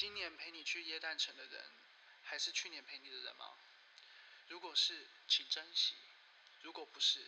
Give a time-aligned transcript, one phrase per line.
[0.00, 1.60] 今年陪你去耶诞城的人，
[2.22, 3.46] 还是去年陪你的人吗？
[4.46, 4.94] 如果是，
[5.26, 5.94] 请珍惜；
[6.62, 7.18] 如果不是，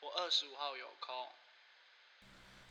[0.00, 1.14] 我二十五号有空。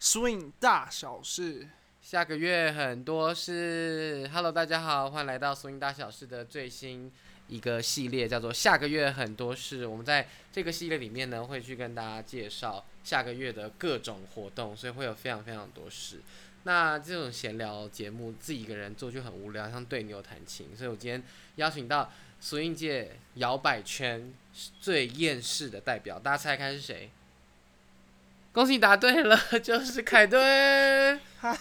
[0.01, 1.69] Swing 大小事，
[2.01, 4.27] 下个月很多事。
[4.33, 7.13] Hello，大家好，欢迎来到 Swing 大小事的最新
[7.47, 9.85] 一个系列，叫做下个月很多事。
[9.85, 16.19] 我们在这个系列里面呢，会去跟大家介绍下个月的各种活动，所以会有非常非常多事。
[16.67, 20.75] 那这种闲聊节目，自己一个人做就很无聊，像对牛弹琴。
[20.75, 21.23] 所以我今天
[21.57, 24.33] 邀请到索音界摇摆圈
[24.81, 27.11] 最厌世的代表，大家猜看是谁？
[28.51, 31.21] 恭喜你答对了， 就是凯顿。
[31.37, 31.53] 嗨，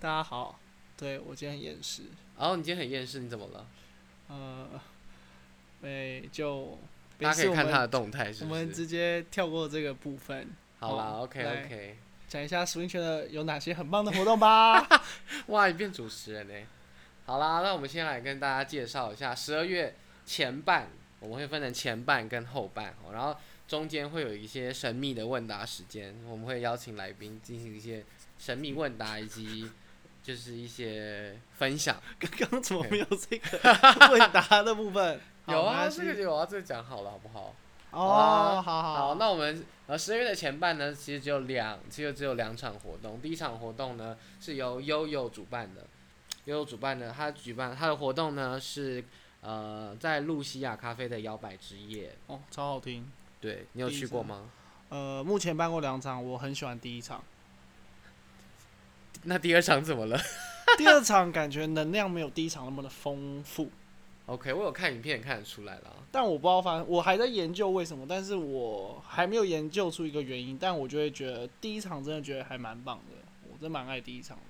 [0.00, 0.58] 大家好。
[0.96, 2.04] 对我今天很厌世。
[2.36, 3.66] 哦，你今天很厌世，你怎么了？
[4.28, 4.80] 呃，
[5.82, 6.78] 哎，就
[7.18, 10.48] 大家可以看他的动态，是我们直接跳过这个部分。
[10.78, 11.96] 好了，OK OK。
[12.32, 14.88] 讲一下 Swing 圈的有哪些很棒的活动吧。
[15.48, 16.54] 哇，你变主持人呢？
[17.26, 19.94] 好啦，那我们先来跟大家介绍一下十二月
[20.24, 20.88] 前半，
[21.20, 23.36] 我们会分成前半跟后半，然后
[23.68, 28.02] 中间会有一些神秘的问答时间，我们会邀请来宾进行一些
[28.38, 29.70] 神秘问答以及
[30.22, 32.00] 就是一些分享。
[32.18, 33.58] 刚 刚怎么没有这个
[34.10, 35.20] 问答的部分？
[35.48, 37.54] 有啊，这个有啊，这个讲好了，好不好？
[37.92, 43.20] 哦，好好好，那我们呃十二月的前半呢，其实只有两，其实只有两场活动。
[43.20, 45.86] 第一场活动呢是由悠悠主办的，
[46.46, 49.04] 悠悠主办的，他举办他的活动呢是
[49.42, 52.16] 呃在露西亚咖啡的摇摆之夜。
[52.28, 53.10] 哦，超好听。
[53.40, 54.50] 对你有去过吗？
[54.88, 57.22] 呃，目前办过两场，我很喜欢第一场。
[59.24, 60.18] 那第二场怎么了？
[60.78, 63.70] 第二场感觉能量没有第一场那么的丰富。
[64.26, 73.16] OK，我有看影片看得出来了，但我不知道，反正我还在研究为什么，但是我还没有研究出一个原因，但我就会觉得第一场真的觉得还蛮棒的，
[73.50, 74.44] 我真蛮爱第一场的。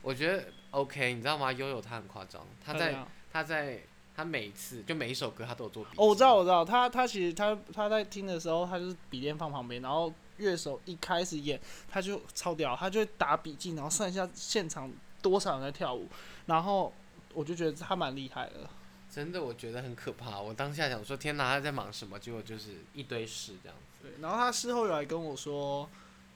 [0.00, 1.52] 我觉得 OK，你知道吗？
[1.52, 3.82] 悠悠他很夸张，他在他在
[4.14, 5.90] 他每次就每一首歌他都有做笔。
[5.96, 14.90] 哦，我知道我知道，他他其实他他在听的时候，他就是笔电放旁边，然后乐手一开始演，他就超屌，他就会打笔记，然后算一下现场
[15.20, 16.08] 多少人在跳舞，
[16.46, 16.92] 然后
[17.34, 18.70] 我就觉得他蛮厉害的。
[19.16, 20.38] 真的，我觉得很可怕。
[20.38, 22.18] 我当下想说，天哪，他在忙什么？
[22.18, 24.02] 结果就是一堆事这样子。
[24.02, 25.88] 对，然后他事后有来跟我说，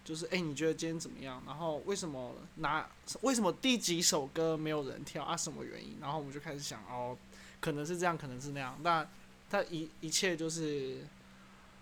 [0.02, 1.42] 就是哎，你觉得今天怎么样？
[1.46, 2.88] 然后为什么拿？
[3.20, 5.36] 为什么第几首歌没有人跳啊？
[5.36, 5.98] 什么原因？
[6.00, 7.14] 然后我们就开始想，哦，
[7.60, 8.74] 可能是这样，可能是那样。
[8.82, 9.06] 那
[9.50, 11.04] 他一一切就是，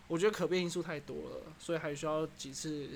[0.09, 2.89] 我觉得可变因素太多了，所以还需要几次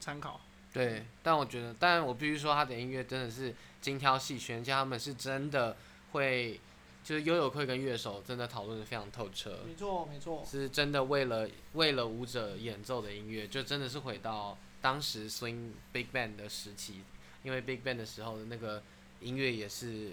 [0.00, 0.40] 参考。
[0.72, 5.76] 对，但我觉得，但我必须说，他的音乐真的是精挑细选，加他们是真的
[6.10, 6.60] 会。
[7.08, 17.00] 就是悠悠会跟乐手真的讨论的非常透彻，没错没错，是真的为了为了舞者演奏的音乐，就真的是回到当时 swing big band 的时期，
[17.42, 18.82] 因为 big band 的时候的那个
[19.20, 20.12] 音乐也是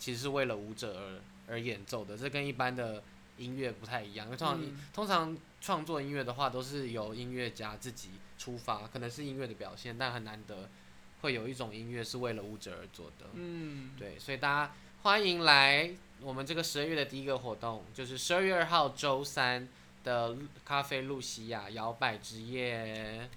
[0.00, 0.98] 其实是为了舞者
[1.46, 3.04] 而而演奏的，这跟一般的
[3.38, 4.26] 音乐不太一样。
[4.30, 4.60] 通常
[4.92, 10.68] 通常创作音乐的话，都是由音乐家自己出发，可能是音乐的表现，但很难得
[11.20, 13.26] 会有一种音乐是为了舞者而做的。
[13.34, 15.94] 嗯，对，所以大家欢迎来。
[16.20, 19.68] 我们这个十二月的第一个活动就是十二月二号周三
[20.02, 23.28] 的咖啡露西亚摇摆之夜。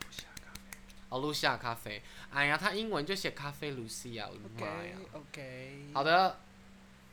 [0.00, 0.78] 露西亚咖啡。
[1.08, 2.02] 哦，露西亚咖啡。
[2.30, 4.96] 哎呀，他英文就写咖啡露西亚，我的妈呀。
[5.12, 5.86] OK。
[5.92, 6.38] 好的。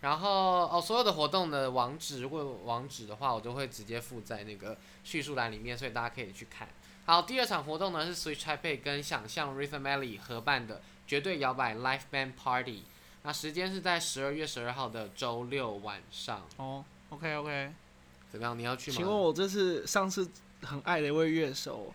[0.01, 6.69] 然后哦，所有的活动的网址，如果网址的话，我都会直接附在那个叙述栏里面，所以大家可以去看。
[7.05, 12.83] 好，第二场活动呢是 Switch Taipei 跟想象 Rhythm Alley 合办的绝对摇摆 Live Band Party。
[13.25, 16.45] 那时间是在十二月十二号的周六晚上。
[16.57, 17.73] 哦，OK OK，
[18.29, 18.57] 怎么样？
[18.57, 18.97] 你要去吗？
[18.97, 20.29] 请问我这次上次
[20.61, 21.91] 很爱的一位乐手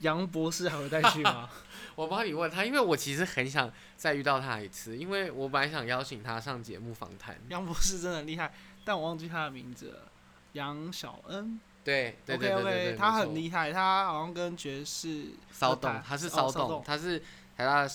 [0.00, 1.48] 杨博士还会再去吗？
[1.94, 7.38] 我帮你问他，因为我其实很想再遇到他一次，因为我本来想邀请他上节目访谈。
[7.48, 8.52] 杨博士真的厉害，
[8.84, 10.08] 但我忘记他的名字了。
[10.54, 11.60] 杨小恩。
[11.84, 17.20] 对，OK OK，他很厉害，他好像跟爵士骚动，他是骚动，他是
[17.56, 17.88] 台大。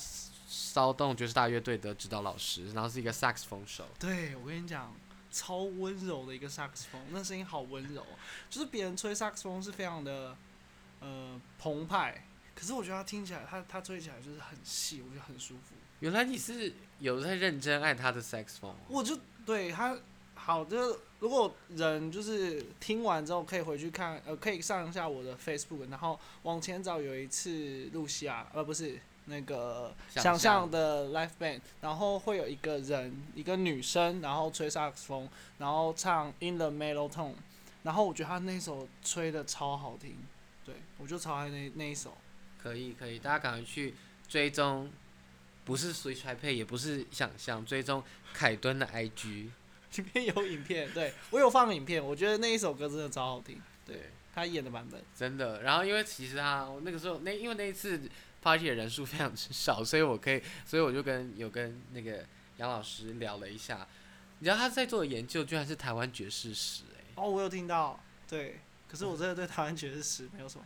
[0.49, 3.85] 骚动爵士大乐队的指导老师，然后是一个萨克斯风手。
[3.99, 4.95] 对，我跟你讲，
[5.29, 8.01] 超温柔的一个萨克斯风，那声音好温柔，
[8.49, 10.37] 就是别人吹萨克斯风是非常的
[11.01, 15.75] 呃澎湃，可是我觉得他听起来，他他吹起来就是很细，我觉得很舒服。
[15.99, 18.73] 原来你是有在认真爱他的萨克斯风。
[18.87, 19.97] 我就对他
[20.33, 28.97] 好的，如果人就是听完之后可以回去看，呃，可以上一下我的 Facebook，然后往前找有一次露西亚，呃，不是。
[29.27, 35.29] 那个想象的 live band，然后会有一个人，一个女生，然后吹萨克斯风，
[35.59, 37.33] 然后唱 in the mellow tone，
[37.83, 40.15] 然后我觉得他那首吹的超好听，
[40.65, 42.17] 对我就超爱那那一首。
[42.61, 43.93] 可以可以，大家赶快去
[44.27, 44.91] 追踪
[45.63, 48.03] 不是 Switch iPad，也不是想象，追踪
[48.33, 49.49] 凯敦的 IG。
[49.95, 55.01] 里面有影片，对我有放影片，我觉得那一首歌真的超好听，对，他演的版本。
[55.15, 55.61] 真的。
[55.61, 57.99] 然后因为其实他那个时候那因为那一次
[58.47, 62.23] party 的人数非常之少，所以我可以，所以我就跟有跟那个
[62.55, 63.85] 杨老师聊了一下，
[64.39, 67.99] 你知道他在做的研究居然是台湾爵士史、哎，哦，我有听到，
[68.29, 70.65] 对，可是我真的对台湾爵士史没有什么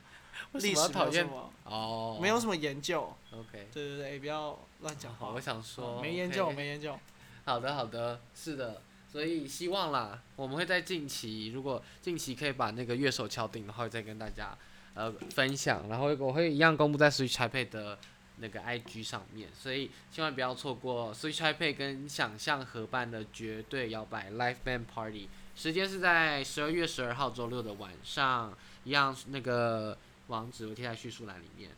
[0.54, 3.68] 历史为什么要讨厌没有什么哦，没有什么研究，OK。
[3.74, 7.00] 对对对，不要乱讲，话我，想说没研究没研究，
[7.45, 14.56] 好的，好的，是的，所以希望啦，我们会在近期，如果近期可以把那个乐手敲定的话，再跟大家
[14.93, 17.97] 呃分享，然后我会一样公布在 Switch iPad 的
[18.38, 29.97] 那个 IG 上面，所以千万不要错过 Switch iPad 跟想象合办的绝对摇摆 Live Band Party，时间是在十二月十二号周六的晚上，一样那个
[30.27, 31.69] 网址我贴在叙述栏里面。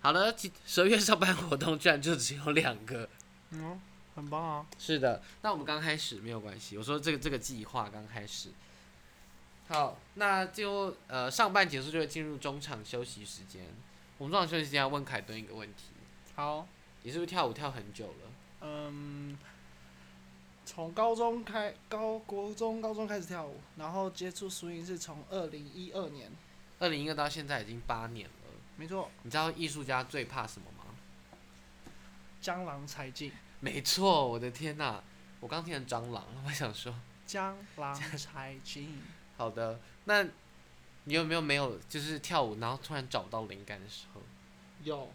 [0.00, 3.08] 好了，十二月上班活动居然就只有两个。
[3.50, 3.80] 嗯，
[4.14, 6.78] 很棒啊，是的，那我们刚开始没有关系。
[6.78, 8.50] 我说这个这个计划刚开始。
[9.68, 13.64] 好，那就呃上半结束就会进入中场休息时间。
[14.18, 15.90] 我们中场休息时间要问凯顿一个问题：
[16.34, 16.66] 好，
[17.02, 18.30] 你是不是跳舞跳很久了？
[18.60, 19.36] 嗯，
[20.64, 26.30] 从高中开高国中高中开始跳舞，然后接触 swing 是从二零一二年，
[26.78, 28.32] 二零一二到现在已经八年了。
[28.76, 30.84] 没错，你知道艺术家最怕什么吗？
[32.40, 35.02] 江郎才尽，没错，我的天呐，
[35.40, 36.94] 我刚听成蟑螂，我想说，
[37.26, 39.02] 江郎才尽。
[39.36, 40.22] 好的，那
[41.04, 44.22] 你有没有没有就是跳舞，然后突然找到灵感的时候，
[44.82, 45.12] 有，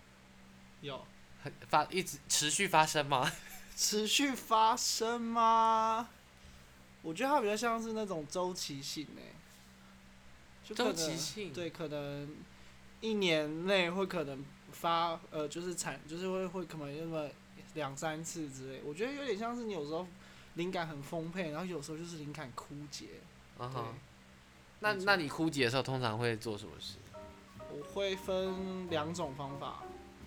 [0.81, 1.06] 有，
[1.44, 3.31] 很发一直持续发生吗？
[3.75, 6.09] 持续发生吗？
[7.01, 9.33] 我觉得它比较像是那种周期性诶、
[10.63, 12.35] 就可周期性对，可能
[13.00, 17.27] 一年内会可能发呃，就是产就是会会可能那么
[17.74, 18.81] 两三次之类。
[18.85, 20.06] 我觉得有点像是你有时候
[20.53, 23.07] 灵感很丰沛，然后有时候就是灵感枯竭。
[23.57, 23.67] 对
[24.83, 26.98] 那那你枯竭的时候通常会做什么事？
[27.69, 29.83] 我会分两种方法，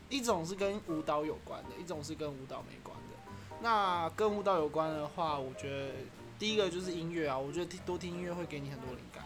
[0.09, 3.59] 一种是跟舞蹈有关的，一种是跟舞蹈没关的。
[3.61, 5.93] 那跟舞蹈有关的话，我觉得
[6.39, 9.25] 第一个就是音乐啊，我觉得听多听音乐会给你很多灵感。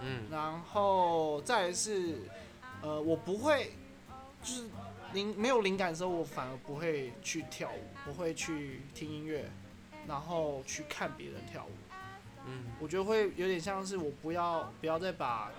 [0.00, 2.18] 嗯，然后再来是，
[2.82, 3.70] 呃，我不会，
[4.42, 4.64] 就是
[5.12, 9.48] 灵没有灵感的时候，我反而不会去跳舞，我会去听音乐，
[10.08, 11.70] 然后去看别人跳舞。
[12.46, 15.50] 嗯，我觉得会有点像是我不要不要再把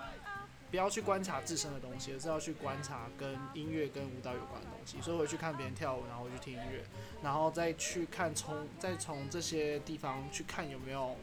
[0.71, 4.99] 不要去观察自身的东西，而是要去观察跟音乐跟舞蹈有关的东西。
[5.01, 6.83] 所以我会去看别人跳舞，然后我去听音乐，
[7.21, 11.15] 然后再去看从再从这些地方去看有没有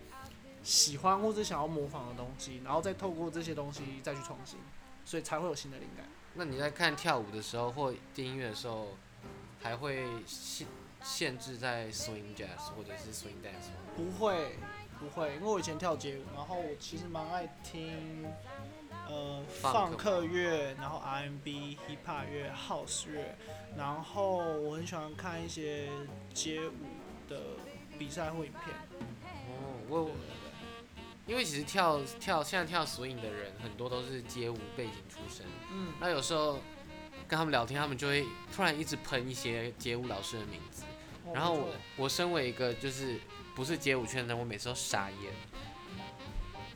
[0.63, 4.59] 喜欢或者想要模仿的东西，然后再透过这些东西再去创新，
[5.05, 6.07] 所以才会有新的灵感。
[6.35, 8.97] 那你在看跳舞的时候或听音乐的时候，
[9.61, 10.67] 还会限
[11.03, 13.77] 限制在 swing jazz 或者是 swing dance 吗？
[13.95, 14.57] 不会，
[15.03, 18.25] 不会，因为我以前跳街舞，然后我其实蛮爱听，
[19.09, 23.35] 呃，放克乐，然后 R&B、hip hop 乐、house 乐，
[23.77, 25.89] 然后我很喜欢看一些
[26.33, 26.73] 街舞
[27.29, 27.41] 的
[27.99, 28.77] 比赛或影片。
[29.49, 30.53] 哦，我对对对。
[31.27, 36.59] 因为其实跳跳现在跳 swing 的人很多都是街舞背景出身，嗯，那有时候
[37.29, 40.83] 跟他们聊天，他们就会突然一直喷一些街舞老师的名字，
[41.25, 43.21] 哦然后我我身为一个就是
[43.55, 45.33] 不是街舞圈的人，我每次都傻眼，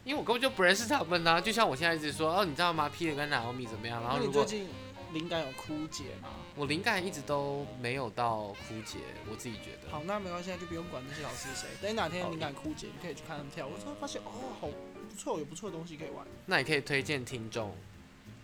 [0.05, 1.41] 因为我根本就不认识他们啊。
[1.41, 4.03] 就像我现在一直说，哦，你知道吗？Peter 跟 Naomi 怎么样？
[4.03, 4.69] 然后你如果最近
[5.13, 6.29] 灵感有枯竭吗？
[6.55, 8.99] 我灵感一直都没有到枯竭，
[9.31, 9.91] 我自己觉得。
[9.91, 11.69] 好，那没关系，那就不用管那些老师是谁。
[11.81, 14.31] 等你哪天灵感枯竭，你可以去看他们跳舞，我突然发现哦，
[14.61, 16.27] 好不错，有不错的东西可以玩。
[16.45, 17.75] 那你可以推荐听众，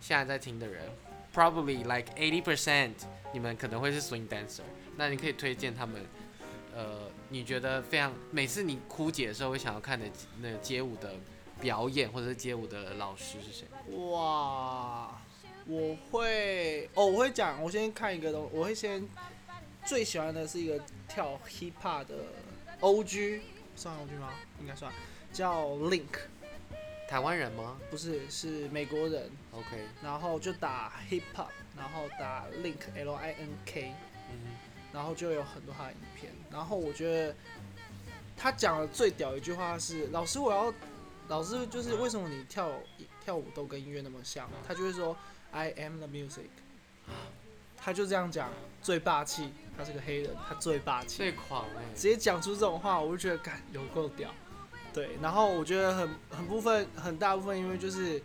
[0.01, 0.91] 现在在听的人
[1.35, 2.95] ，probably like eighty percent，
[3.33, 4.63] 你们可能会是 swing dancer，
[4.97, 6.05] 那你可以推荐他们，
[6.75, 10.07] 呃，你觉得非常每次你枯竭的时候会想要看的
[10.41, 11.15] 那个街舞的
[11.61, 13.67] 表演，或者是街舞的老师是谁？
[14.11, 15.21] 哇，
[15.67, 19.07] 我会哦，我会讲，我先看一个东，我会先
[19.85, 22.15] 最喜欢的是一个跳 hip hop 的
[22.81, 23.41] OG，
[23.77, 24.31] 算 OG 吗？
[24.61, 24.93] 应该算，
[25.33, 26.21] 叫 Link，
[27.09, 33.93] 台湾人吗不是是美国人，？OK，然后就打 hip hop，然后打 Link L I N K，
[34.31, 34.39] 嗯，
[34.93, 37.35] 然后就有很多他的影片，然后我觉得
[38.37, 40.73] 他讲的最屌一句话是：老师，我要，
[41.29, 42.71] 老师就是为什么你跳
[43.25, 44.49] 跳舞都跟音乐那么像？
[44.67, 45.17] 他就会说
[45.51, 46.51] I am the music，
[47.77, 48.51] 他就这样讲，
[48.83, 49.53] 最霸气。
[49.75, 54.31] 他是个黑人，他最霸气，最狂哎、直接讲出这种话，我就觉得干有够屌。
[54.93, 58.23] 对，然后我觉得很很部分很大部分，因为就是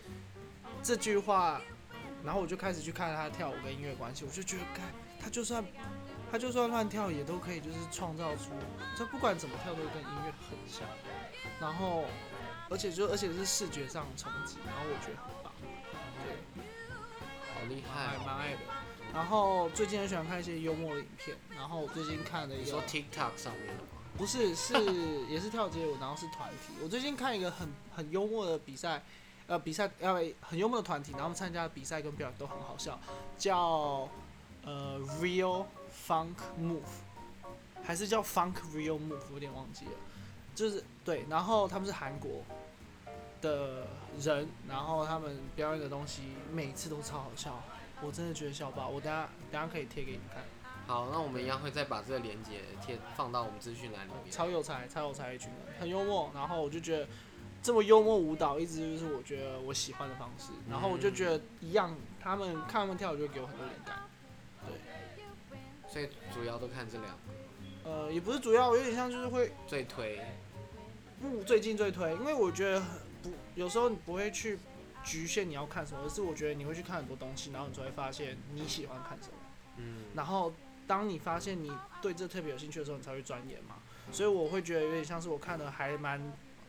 [0.84, 1.62] 这句话，
[2.26, 4.84] 然后我就开始去看他跳舞跟音乐关系，我就觉得干
[5.22, 5.64] 他就算
[6.32, 8.52] 他就算乱跳也都可以，就是创造出，
[8.98, 10.88] 就不管怎么跳都跟音乐很像，
[11.60, 12.06] 然后
[12.70, 15.54] 而且就而且是视觉上的冲击，然后我觉得很棒，
[16.24, 16.64] 对，
[17.54, 18.18] 好厉害！
[18.26, 18.60] 蛮爱的。
[19.14, 23.90] 然后最近很喜欢看一些幽默的影片，然后我最近看了一个你说 TikTok 上面的吗？
[24.18, 24.74] 不是，是
[25.30, 26.74] 也是跳街舞，然后是团体。
[26.84, 29.02] 我最近看一个很很幽默的比赛，
[29.48, 33.00] 呃，比赛呃很幽默的团体，然后他们参加的比赛跟表演都很好笑，
[33.38, 34.10] 叫
[34.64, 35.66] 呃 Real
[36.08, 37.04] Funk Move，
[37.84, 39.92] 还是叫 Funk Real Move，我有点忘记了。
[40.56, 42.44] 就是对，然后他们是韩国
[43.42, 43.86] 的
[44.20, 47.62] 人，然后他们表演的东西每次都超好笑，
[48.02, 48.88] 我真的觉得笑爆。
[48.88, 50.44] 我等下等下可以贴给你们看。
[50.88, 54.32] 好，那我们一样会再把这个链接贴放到我们资讯栏里面。
[54.32, 56.32] 超有才，超有才一群人，很幽默。
[56.34, 57.06] 然后我就觉得
[57.62, 60.54] 这么幽默舞蹈，一直就是我觉得我喜欢的方式。
[60.70, 64.00] 然后我就觉得一样，他们看他们跳舞就会给我很多灵感。
[65.88, 70.20] 所以主要都看这两个，呃，也不是主要，有点像就是会最推。
[71.20, 72.80] 不最近最推，因为我觉得
[73.24, 74.60] 不有时候你不会去
[75.04, 79.34] 局限你要看什么，而是我觉得你会去看很多东西，然后你就会发现你喜欢看什么。
[79.78, 80.54] 嗯，然后
[80.86, 83.78] 当你发现你对这特别有兴趣的时候，你才会钻研嘛。
[84.12, 86.22] 所以我会觉得有点像是我看的还蛮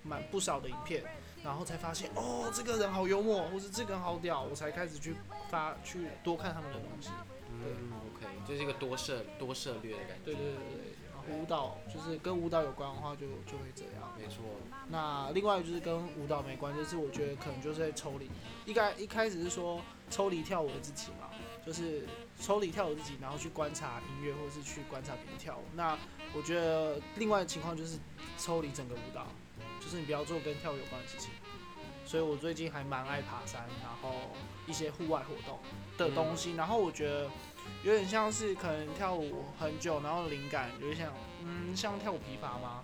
[0.02, 1.04] 蛮不少的影片，
[1.44, 5.14] 然后才发现哦，这个人好幽默，或是这个人好屌，我才开始去
[5.50, 7.10] 发去多看他们的东西。
[7.50, 10.24] 嗯，OK，就是一个多涉多涉略的感觉。
[10.24, 14.12] 对对对对，然后舞蹈就是跟舞蹈有关的话就就会这样。
[14.18, 14.44] 没错。
[14.88, 18.30] 那另外就是跟舞蹈没关，就是我觉得可能就是在抽离。
[18.64, 21.28] 一开一开始是说抽离跳舞的自己嘛，
[21.66, 22.06] 就是
[22.40, 25.64] 抽离跳舞自己，然后去观察音乐，或是去观察别人跳舞。
[25.74, 25.98] 那
[26.34, 27.98] 我觉得另外的情况就是
[28.38, 29.26] 抽离整个舞蹈，
[29.80, 31.30] 就是你不要做跟跳舞有关的事情。
[32.08, 34.14] 所以我最近还蛮爱爬山，然后
[34.66, 35.58] 一些户外活动
[35.98, 36.54] 的东西。
[36.54, 37.28] 然后我觉得
[37.82, 41.12] 有点像是可能跳舞很久，然后灵感有点像，
[41.44, 42.82] 嗯，像跳舞疲乏吗？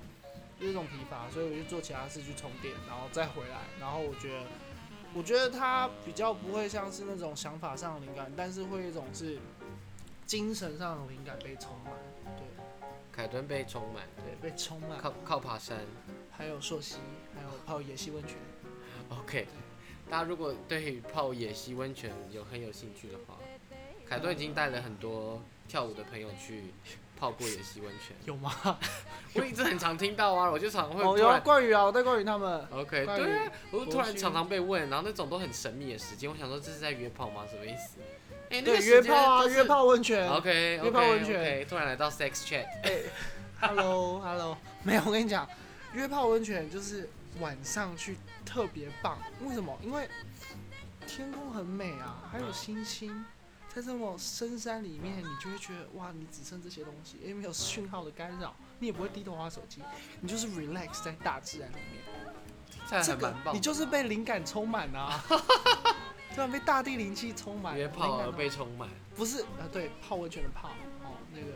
[0.61, 3.61] 就是这种疲乏，所以我就做其他事去充电，然后再回来。
[3.81, 4.47] 然后我觉得，
[5.14, 9.38] 我觉得它比较不会像是那种想法上的灵感，但是会一种是
[10.26, 11.95] 精神上的灵感被充满。
[12.37, 12.45] 对
[13.11, 14.99] 凯顿被充满，对，被充满。
[14.99, 15.78] 靠靠爬山。
[16.31, 16.97] 还有溯溪，
[17.35, 18.37] 还有泡野溪温泉。
[19.08, 19.46] OK，
[20.11, 23.38] 大家如果对泡野溪温泉有很有兴趣的话，
[24.08, 26.64] 凯顿已经带了很多跳舞的朋友去
[27.18, 28.16] 泡过野溪温泉。
[28.25, 28.52] 有吗？
[29.34, 31.40] 我一直很常听到啊，我就常会哦，有啊，突然。
[31.42, 32.66] 冠宇啊，我带冠宇他们。
[32.73, 37.44] OK，对啊，我就突然常常被问，然后那种都很神秘的时间，我想说这是在约炮吗？
[37.50, 37.99] 什么意思？
[38.50, 39.64] 哎、那对个，时间约炮啊，约。
[39.64, 40.28] 炮温泉。
[40.30, 42.99] OK 约炮 OK 温泉突然来到 sex chat，哎
[43.61, 45.49] ，Hello Hello，没有，我跟你讲，
[45.94, 47.08] 约炮温泉就是
[47.40, 49.18] 晚上去特别棒。
[49.42, 49.76] 为什么？
[49.82, 50.08] 因为
[51.06, 53.24] 天空很美啊，还有星星，
[53.68, 59.82] 在这么深山里面，你就会觉得哇，你只剩这些东西，因为没有讯号的干扰，你也不会低头玩手机，
[60.20, 62.02] 你就是 relax 在大自然里面。
[62.88, 63.34] 这这个。
[63.52, 65.22] 你就是被灵感充满啊，
[66.34, 68.88] 突然被大地灵气充满，约炮而被充满。
[69.14, 70.68] 不是呃，对，泡温泉的泡
[71.02, 71.46] 哦，那个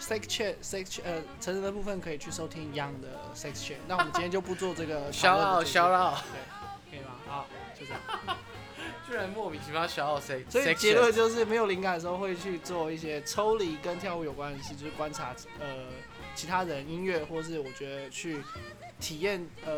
[0.00, 3.76] sex chat sex chat 呃，成人的部分可以去收听一样的 sex chat。
[3.86, 6.14] 那我们今天就不做这个小奥讨论的小奥，
[6.90, 7.12] 对，可以吗？
[7.26, 7.46] 好，
[7.78, 8.00] 就这样。
[9.06, 15.86] 居然莫名其妙小奥 sex，所以结论就是没有灵感的时候会去做一些抽离跟跳舞有关的事，就是观察呃
[16.34, 18.42] 其他人音乐，或是我觉得去
[18.98, 19.72] 体验呃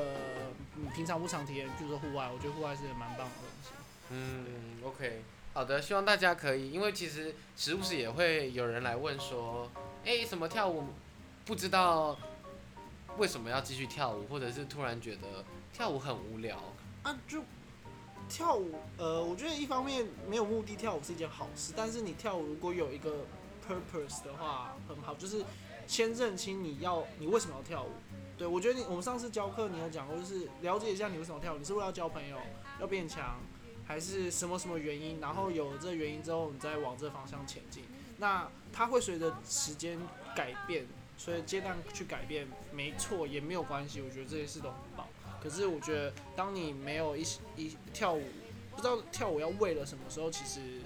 [0.77, 3.71] 你平常不常体验，比如说户外，我觉得户外是蛮棒的东西。
[4.11, 4.47] 嗯
[4.85, 5.23] ，OK，
[5.57, 9.67] 好的，希望大家可以，因为其实时不时也会有人来问说，
[10.05, 10.85] 哎、什么跳舞
[11.47, 12.15] 不知道
[13.17, 16.59] 为什么要继续跳舞，或者是突然觉得跳舞很无聊。
[17.05, 17.41] 啊，就
[18.29, 23.25] 跳舞，呃，我觉得一方面没有目的跳舞是一件好事，但是你跳舞如果有一个
[23.67, 25.43] purpose 的话，很好，就是
[25.87, 27.93] 先认清你要你为什么要跳舞。
[28.37, 32.37] 对我觉得你我们上次教课你有讲过，就是了解一下你为什么跳舞，你是为了要交朋友，
[32.79, 33.41] 要变强，
[33.87, 35.21] 还是什么什么原因？
[35.21, 37.85] 然后有了这原因之后，你再往这方向前进。
[38.19, 39.99] 那它会随着时间
[40.35, 44.01] 改变，所以阶段去改变，没错，也没有关系。
[44.01, 45.07] 我觉得这些事都很棒。
[45.41, 47.25] 可是我觉得，当你没有一
[47.57, 48.25] 一跳舞，
[48.75, 50.81] 不知道跳舞要为了什么时候，其实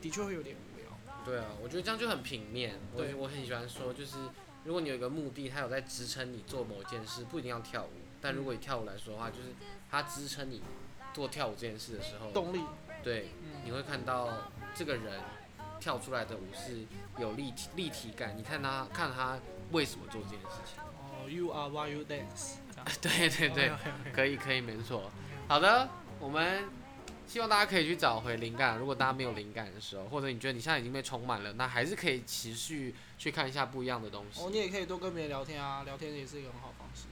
[0.00, 0.98] 的确会有点无聊。
[1.24, 2.78] 对啊，我觉得这样就很平面。
[2.94, 4.16] 我对我很喜欢说，就是
[4.64, 7.90] 如果你有一个目的，它有在支撑你做某件事，不一定要跳舞。
[8.20, 9.50] 但如果以跳舞来说的话，就是
[9.90, 10.62] 它支撑你
[11.14, 12.60] 做跳舞这件事的时候，动力，
[13.02, 14.28] 对，嗯，你会看到
[14.74, 15.20] 这个人
[15.80, 16.84] 跳出来的舞是
[17.18, 18.36] 有立体立体感。
[18.36, 19.38] 你看他看他
[19.70, 20.82] 为什么做这件事情。
[20.82, 22.56] 哦，You are why you dance。
[23.00, 23.70] 对对对
[24.12, 25.10] 可以可以，没错。
[25.48, 26.64] 好的，我们
[27.26, 28.76] 希望大家可以去找回灵感。
[28.76, 34.42] 如果大家没有灵感的时候，或者你觉得你现在已经被充满了，那还是可以持续去看一下不一样的东西。
[34.42, 37.04] 哦，你也可以多跟别人聊天啊，聊天也是一个很好方式。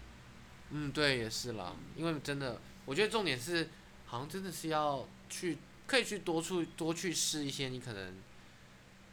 [0.71, 1.73] 嗯，对，也是啦。
[1.97, 3.69] 因为真的，我觉得重点是，
[4.13, 8.15] 好像真的是要去，可以去多处多去试一些你可能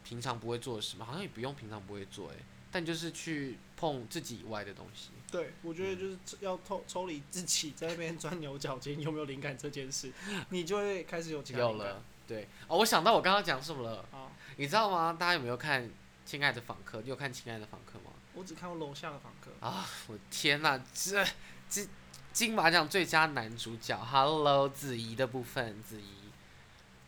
[0.03, 1.06] 平常不会做的事嘛。
[1.06, 2.36] 好像也不用平常不会做，诶，
[2.70, 5.12] 但就是去碰自己以外的东西。
[5.32, 10.12] 对，我觉得就是要抽抽离自己在那边钻牛角尖，有没有灵感这件事，
[10.51, 12.50] 你就会开始有其他有了，对。
[12.68, 14.06] 哦，我想到我刚刚讲什么了。
[14.12, 15.15] 啊，你知道吗？
[15.18, 15.86] 大家有没有看
[16.25, 17.00] 《亲爱的访客》？
[17.01, 18.12] 你有看《亲爱的访客》吗？
[18.34, 19.50] 我只看过楼下的访客。
[19.65, 20.77] 啊，我天哪！
[20.94, 21.25] 这
[21.70, 21.88] 金
[22.31, 26.29] 金马奖最佳男主角，Hello 子怡的部分，子怡，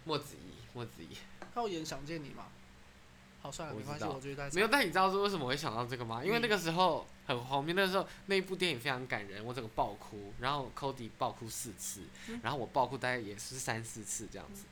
[0.04, 1.16] 莫子怡，莫子怡。
[1.54, 2.46] 他有演《想见你》吗？
[3.42, 4.68] 好，算了，没关系，我觉得没有。
[4.68, 6.24] 但你知道是为什么会想到这个吗？
[6.24, 12.01] 因为那个时候很荒谬，那个时候那一部电影非常感人，我整个爆哭，然后 Cody 爆哭四次，
[12.42, 14.66] 然后我爆哭大概也是三四次这样子。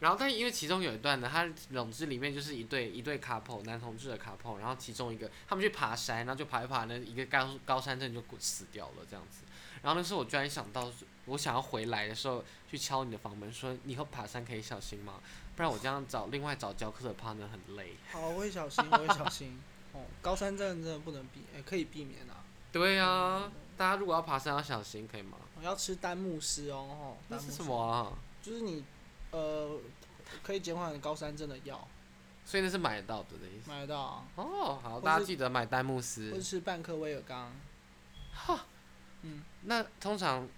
[0.00, 9.44] 然后，但因为其中有一段呢，他总之里面就是一对一对 couple 男同志的 couple，然后其中一个他们去爬山，然后就爬一爬，那一个高高山症就死掉了这样子。
[9.82, 10.90] 然后那时候我居然想到，
[11.26, 15.20] 我想要回来的时候去敲你的房门，说你以后爬山可以小心吗？
[15.56, 17.94] 不然我这样找另外找教课的 partner 很累。
[18.12, 19.60] 好，我会小心，我会小心。
[19.92, 22.44] 哦，高山症真的不能避，哎，可以避免啊。
[22.72, 25.38] 对呀，大家如果要爬山要小心，可以吗？
[25.58, 28.12] 我要吃丹木斯哦，那是什么啊？
[28.42, 28.84] 就是你。
[29.32, 29.78] 呃，
[30.42, 31.86] 可以减缓高山症的药，
[32.44, 33.70] 所以那是买得到的的意思。
[33.70, 34.24] 买得到啊。
[34.34, 36.32] 哦，好，大家记得买丹木斯。
[36.32, 37.52] 或者是半颗威尔刚。
[38.32, 38.64] 哈。
[39.62, 39.68] 嗯。
[39.68, 40.48] 那通常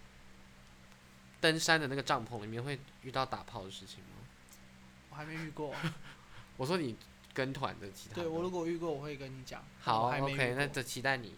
[1.41, 4.11] 登山的那个帐篷里面会遇到打炮的事情吗？
[5.11, 5.75] 我还没遇过。
[6.57, 6.97] 我说你
[7.35, 8.15] 跟团的其他。
[8.15, 9.65] 对我如果遇过，我会跟你讲。
[9.81, 11.35] 好，OK，那就期待你。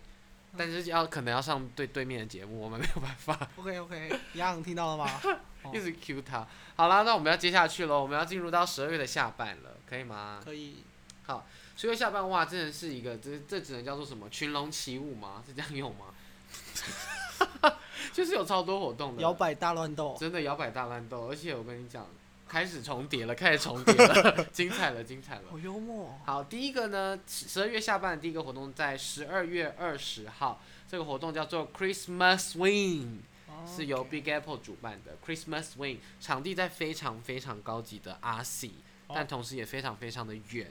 [0.56, 3.48] 但是要可能要上对对面的节目，我们没有办法。
[3.56, 5.20] OK OK，杨听到了吗？
[5.74, 6.46] 一直 Q 他。
[6.76, 10.40] 好啦，那我们要接下去喽，我们要进入到十二月的下半了，可以吗？
[10.44, 10.84] 可以。
[11.24, 11.44] 好，
[11.76, 14.28] 十二月下半哇，真的是一个，这这只能叫做什么？
[14.28, 15.42] 群龙起舞吗？
[15.44, 16.14] 是这样用吗？
[18.12, 19.22] 就是有超多活动的。
[19.22, 20.16] 摇摆大乱斗。
[20.18, 22.06] 真的摇摆大乱斗，而且我跟你讲，
[22.48, 25.42] 开始重叠了，开始重叠了， 精彩了，精彩了。
[25.50, 26.18] 好幽默。
[26.24, 33.18] 好，第一个呢，十二月下半的第一个活动在十二月二十号，这个活动叫做 Christmas Swing。
[33.66, 38.72] 是由 Big Apple 主办的 Christmas Swing，场地在非常非常高级的 RC，
[39.08, 40.70] 但同时也非常非常的远。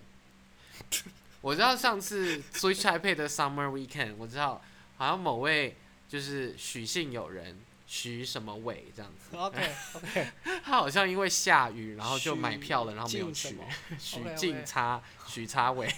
[1.42, 4.62] 我知道上次 Switch iPad 的 Summer Weekend，我知道
[4.98, 5.76] 好像某位
[6.14, 9.36] 就是许姓友人许什么伟这样子。
[9.36, 10.28] OK OK，
[10.64, 13.58] 他好像因为下雨，然后就买票了，然后没有去。
[13.98, 15.92] 许静差许差伟，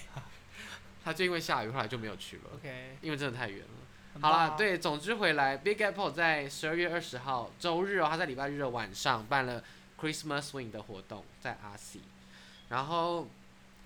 [1.03, 2.43] 他就因为下雨后来就没有去了。
[2.53, 4.21] OK，因为真的太远了。
[4.21, 9.61] 好了，对，总之回来，Big Apple 在十二月二十号周日哦，他在礼拜日的晚上办了
[9.99, 11.97] Christmas Swing 的活动，在 RC，
[12.69, 13.27] 然后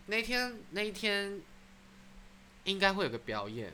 [0.05, 1.41] 那天那一天
[2.65, 3.73] 应该会有个表演，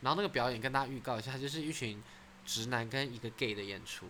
[0.00, 2.02] 然后那个表演跟大家预告一下，就是一群
[2.44, 4.06] 直男跟一个 gay 的演出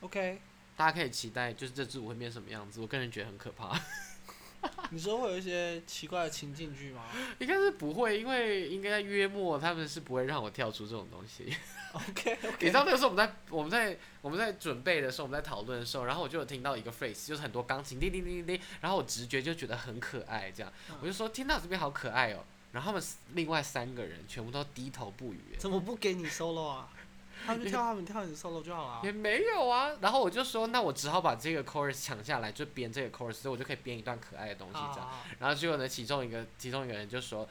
[0.00, 0.40] ，OK，
[0.76, 3.78] 大家可以期待，就是这支舞会变什么样子，我个人觉得很可怕。
[4.90, 7.04] 你说会有一些奇怪的情境剧吗？
[7.38, 11.54] 应该是不会，因为应该在约莫他们是不会让我跳出这种东西。
[11.92, 22.44] OK，你知道那个时候我们在我们在我们在准备的时候，我们在讨论的时候，然后我就有听到一个 phrase，就是很多钢琴叮叮叮叮叮，然后我直觉就觉得很可爱，这样我就说听到这边好可爱哦，
[22.76, 25.40] 然后他们另外三个人全部都低头不语。
[25.58, 26.90] 怎么不给你 solo 啊？
[27.46, 29.00] 他们跳他们跳你 solo 就好了。
[29.02, 35.10] 也没有啊，然后我就说，那我只好把这个 chorus 抢下来，就编这个 chorus，所以我就可以编一段可爱的东西这样。
[35.38, 37.48] 然后结果呢，其中一个其中一个人就说，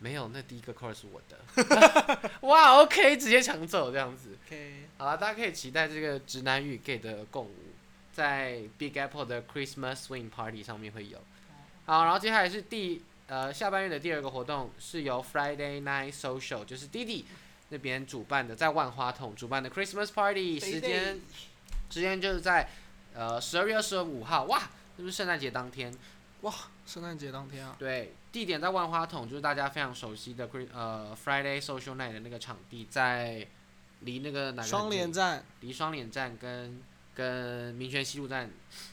[0.00, 2.30] 没有，那第一个 chorus 是我的。
[2.42, 4.36] 哇，OK，直接抢走这样子。
[4.46, 7.54] OK，好了，大家可以期待这个直男与 gay 的共舞，
[8.12, 11.18] 在 Big Apple 的 Christmas Swing Party 上面会有。
[11.86, 17.24] 好，然后接下来是第呃下半月的第二个活动，是由 Friday Night Social，就是弟弟。
[17.70, 21.18] 那边主办的，在万花筒主办的 Christmas Party，时间
[21.90, 22.68] 时间就是在
[23.14, 24.60] 呃十二月二十五号，哇，
[24.96, 25.92] 是不是圣诞节当天，
[26.42, 26.52] 哇，
[26.86, 33.48] 圣诞节当天啊，对，地点在万花筒，就是大家非常熟悉的 Chris 呃 Friday Social Night 的那个场地，在
[34.00, 36.80] 离那个哪个双连站，离双连站跟
[37.14, 38.50] 跟民权西路站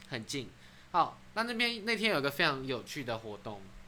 [0.09, 0.49] 很近。
[0.91, 3.80] 好，那那边那天有个非常有趣的活动，嗯，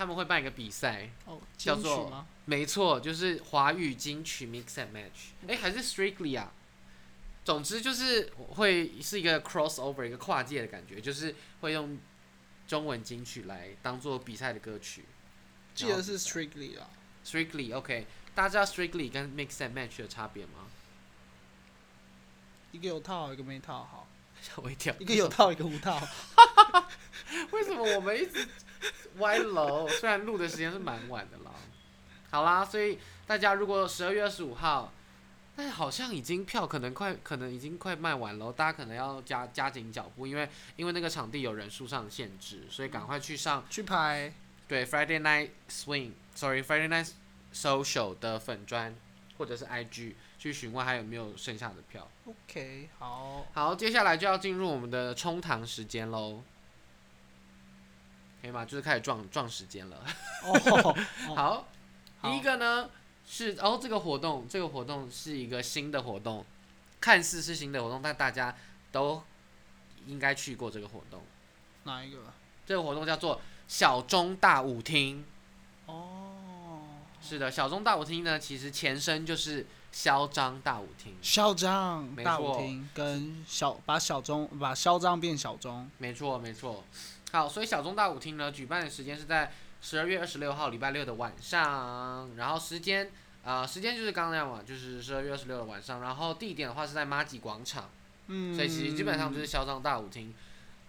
[0.00, 2.26] 他们会办一个比赛，哦，叫做。
[2.46, 6.50] 没错，就是华语金曲 mix and match，哎，还是 strictly 啊。
[7.44, 11.98] 总之就是会是一个 cross over，一个跨界的感觉，就是会用
[12.66, 15.04] 中文金曲来当做比赛的歌曲。
[15.74, 16.88] 记得是 strictly 啊。
[17.22, 20.70] strictly，OK，大家知道 strictly 跟 mix and match 的差别吗？
[22.72, 24.08] 一个有套好，一个没套好。
[24.40, 24.94] 吓我一跳。
[24.98, 26.00] 一个有套，一个无套。
[27.52, 28.46] 为什么我们一直
[29.18, 29.88] 歪楼？
[29.88, 31.52] 虽然录的时间是蛮晚的啦。
[32.30, 34.92] 好啦，所以大家如果十二月二十五号，
[35.56, 44.32] 但是好像已经票可能快，可能已经快卖完了，大家可能要加加紧脚步，因为因为那个场地有人数上的限制，所以赶快去上去拍。
[44.68, 47.10] 对，Friday Night Swing，Sorry，Friday Night
[47.52, 48.94] Social 的粉砖
[49.36, 52.08] 或者是 IG 去询问还有没有剩下的票。
[52.24, 53.44] OK，好。
[53.52, 56.44] 好，接下来就要进入我们的冲堂时间喽。
[58.40, 58.64] 可以吗？
[58.64, 60.02] 就是开始撞撞时间了。
[60.44, 60.96] 哦，
[61.36, 61.68] 好，
[62.22, 62.88] 第一个呢
[63.26, 66.44] 是哦，这个活动，这个活动是一个新的活动，
[67.00, 68.56] 看似是新的活动，但大家
[68.90, 69.22] 都
[70.06, 71.22] 应该去过这个活动。
[71.84, 72.18] 哪一个？
[72.66, 75.24] 这个活动叫做小中大舞厅。
[75.86, 76.82] 哦，
[77.20, 81.16] 是的，小中大舞厅呢，其实前身就是嚣张大舞厅。
[81.20, 85.90] 嚣张没大舞错厅跟小把小中把嚣张变小中。
[85.98, 86.84] 没错，没错。
[87.32, 93.10] 好，所以小中大舞厅呢，举办的时间是在十二月二十六号礼拜六的晚上，然后时间，
[93.44, 97.88] 呃，时间就是刚刚那样嘛，就是十二月二十六的晚上，然后地点的话是在马吉广场，
[98.26, 100.34] 嗯，所以其实基本上就是嚣张大舞厅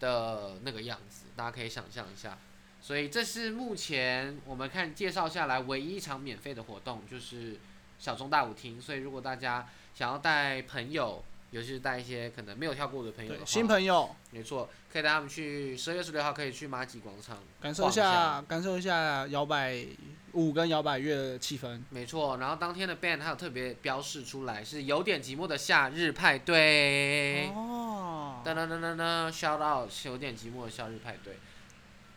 [0.00, 2.36] 的那个样子，大家可以想象一下。
[2.80, 7.60] 所以这是目前我们看介绍下来唯一一场免费的活动，就是
[8.00, 8.82] 小中大舞厅。
[8.82, 11.22] 所以如果大家想要带朋友，
[11.52, 19.86] 尤其是带一些可能没有跳过的朋友的话，新朋友没错，可以带他们去十二月十六号可以去马吉广场感受一下，感受一下摇摆
[20.32, 21.80] 舞跟摇摆乐的气氛。
[21.90, 27.48] 没错，然后当天的 band 它有特别标示出来是有点寂寞的夏日派对。
[27.48, 31.34] 哦，噔噔噔噔噔，shout out 有点寂寞的夏日派对，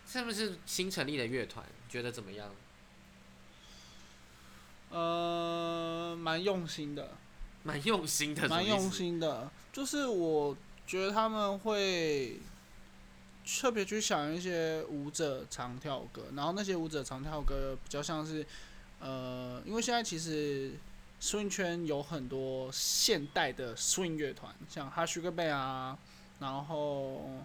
[0.06, 1.62] 是不是新成立的乐团？
[1.90, 2.50] 觉得怎么样？
[4.88, 7.10] 呃，蛮用心的，
[7.66, 8.90] 蛮用心的，蛮用。
[8.90, 9.50] 心的。
[9.72, 12.38] 就是我觉得他们会
[13.44, 18.46] 特别去想一些舞者常跳歌，然后那些舞者常跳歌比较像是，
[19.00, 20.72] 呃，因为现在其实
[21.20, 25.98] swing 圈有很多现代的 swing 乐团，像 u s h Sugar Band 啊，
[26.38, 27.42] 然后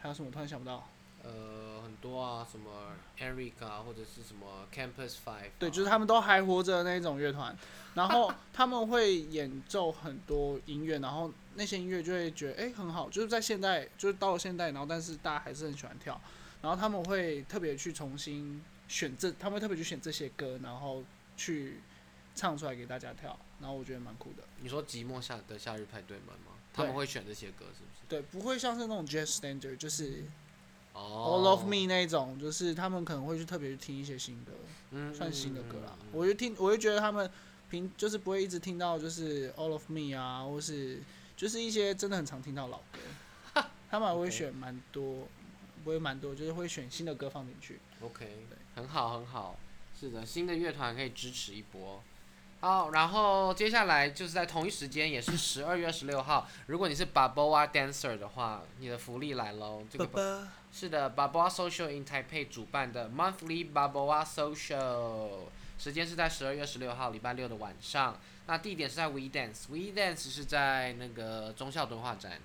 [0.00, 0.88] 还有什么我突然想不到。
[1.22, 7.56] 呃，很多啊，什么 Eric 啊，或者是什么 Campus Five，、啊、对，就是他们都还活着的那种乐团，
[7.94, 16.20] 然后 他们会演奏很多音乐，然后那些音乐就会觉得哎、诶很好，就是在现代，就是到了现代，然后但是大家还是很喜欢跳，
[16.60, 21.04] 然后他们会特别去重新选这，他们会特别去选这些歌，然后
[21.36, 21.80] 去
[22.34, 24.42] 唱出来给大家跳，然后我觉得蛮酷的。
[24.60, 26.52] 你说寂寞下的夏日派对们吗？
[26.74, 28.06] 他们会选这些歌是不是？
[28.08, 30.41] 对，不会像是那种 jazz standard，就是哦
[30.94, 34.52] All of Me 那一种，就是他们可能会去特别去听一些新歌。
[34.90, 35.96] 嗯算新的歌啦。
[36.02, 37.30] 嗯我就听，我就觉得他们
[37.70, 41.00] 平就是不会一直听到就是 All of Me 啊，或是
[41.36, 45.26] 就是一些真的很常听到老歌， 他们还会选蛮多，
[45.82, 47.80] 不会蛮多，就是会选新的歌放进去。
[48.02, 49.58] OK，很好很好，
[49.98, 52.02] 是的，新的乐团可以支持一波。
[52.62, 59.82] 好，然后接下来就是在同一时间，也是十二月十六号，如果你是 Baboa Dancer 的话，你的福利来喽。
[59.90, 60.20] 这个爸
[60.72, 65.40] 是的，Baboa Social in Taipei 主办的 Monthly Baboa Social，
[65.76, 68.16] 时间是在十二月十六号礼拜六的晚上。
[68.46, 72.40] 那地点是在 We Dance，We Dance 是在那个忠孝敦化站，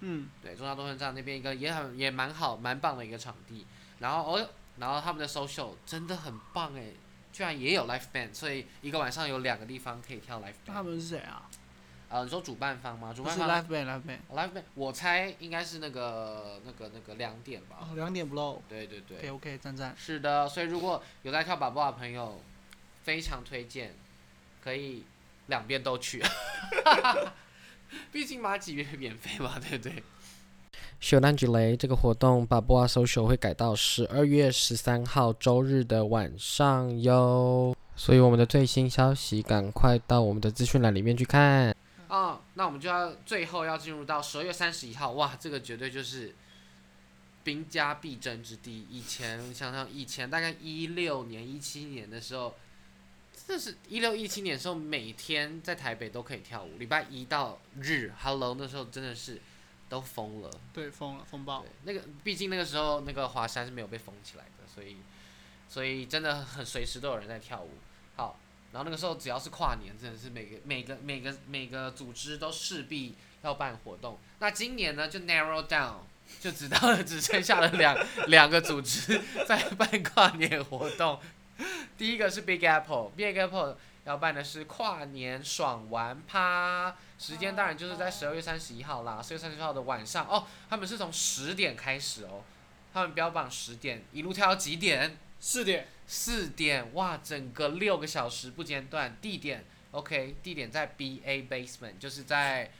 [0.00, 3.66] 嗯，对，忠孝敦化站那边一个也很也蛮好蛮棒的一个场地。
[3.98, 6.86] 然后哦，然后他们的 social 真的很棒哎，
[7.32, 10.74] 居然也有 live band，所以一个晚上有两个地方可以跳 live 他 band。
[10.74, 11.48] 他们是谁啊？
[12.08, 13.10] 呃，你说主办方吗？
[13.14, 14.18] 主办方 Live Band，Live Band。
[14.36, 17.78] live band，我猜应该是那个那个那个两点吧。
[17.80, 18.62] 哦，两点不漏。
[18.68, 19.16] 对对对。
[19.16, 19.94] OK OK，赞赞。
[19.96, 22.42] 是的，所以如果有在跳宝宝的朋友，
[23.02, 23.94] 非常推荐，
[24.62, 25.04] 可以
[25.46, 26.22] 两边都去。
[28.12, 30.02] 毕竟马几月免费嘛，对不对？
[31.02, 37.76] 秀兰吉雷这个活动，把波阿 social 会改到十二月十三号周日的晚上哟。
[37.96, 41.74] 所以我们的最新消息，赶快到我们的资讯栏里面去看。
[42.06, 46.32] 哦，那我们就要最后要进入到十二月三十一号，哇，这个绝对就是
[47.42, 48.86] 兵家必争之地。
[48.88, 52.54] 以前想想，以前大概一六年、一七年的时候，
[53.44, 59.40] 真的是一六一七年的时候，每天在台北都可以跳舞，礼拜一到日，Hello，那时候真的是
[59.92, 60.50] 都封了。
[60.72, 64.96] 对，封了，风暴对。，那个毕竟那个时候那个华山是没有被封起来的，所以
[65.68, 67.72] 所以真的很随时都有人在跳舞。
[68.16, 68.38] 好，
[68.72, 74.18] 然后那个时候只要是跨年，真的是每个每个每个每个组织都势必要办活动。
[74.38, 75.96] 那今年呢就 narrow down，
[76.40, 77.94] 就只到了 只剩下了两
[78.28, 81.20] 两个组织在办跨年活动。
[81.98, 92.42] 第一个是 Big Apple，Big Apple 要办的是跨年爽玩趴，时间当然就是在十二月三十一号啦，十月三十号的晚上哦，他们是从十点开始哦，
[92.92, 95.16] 他们标榜十点，一路跳到几点？
[95.38, 95.86] 四点。
[96.04, 99.16] 四点，哇，整个六个小时不间断。
[99.22, 102.70] 地点，OK，地点在 BA Basement，就是在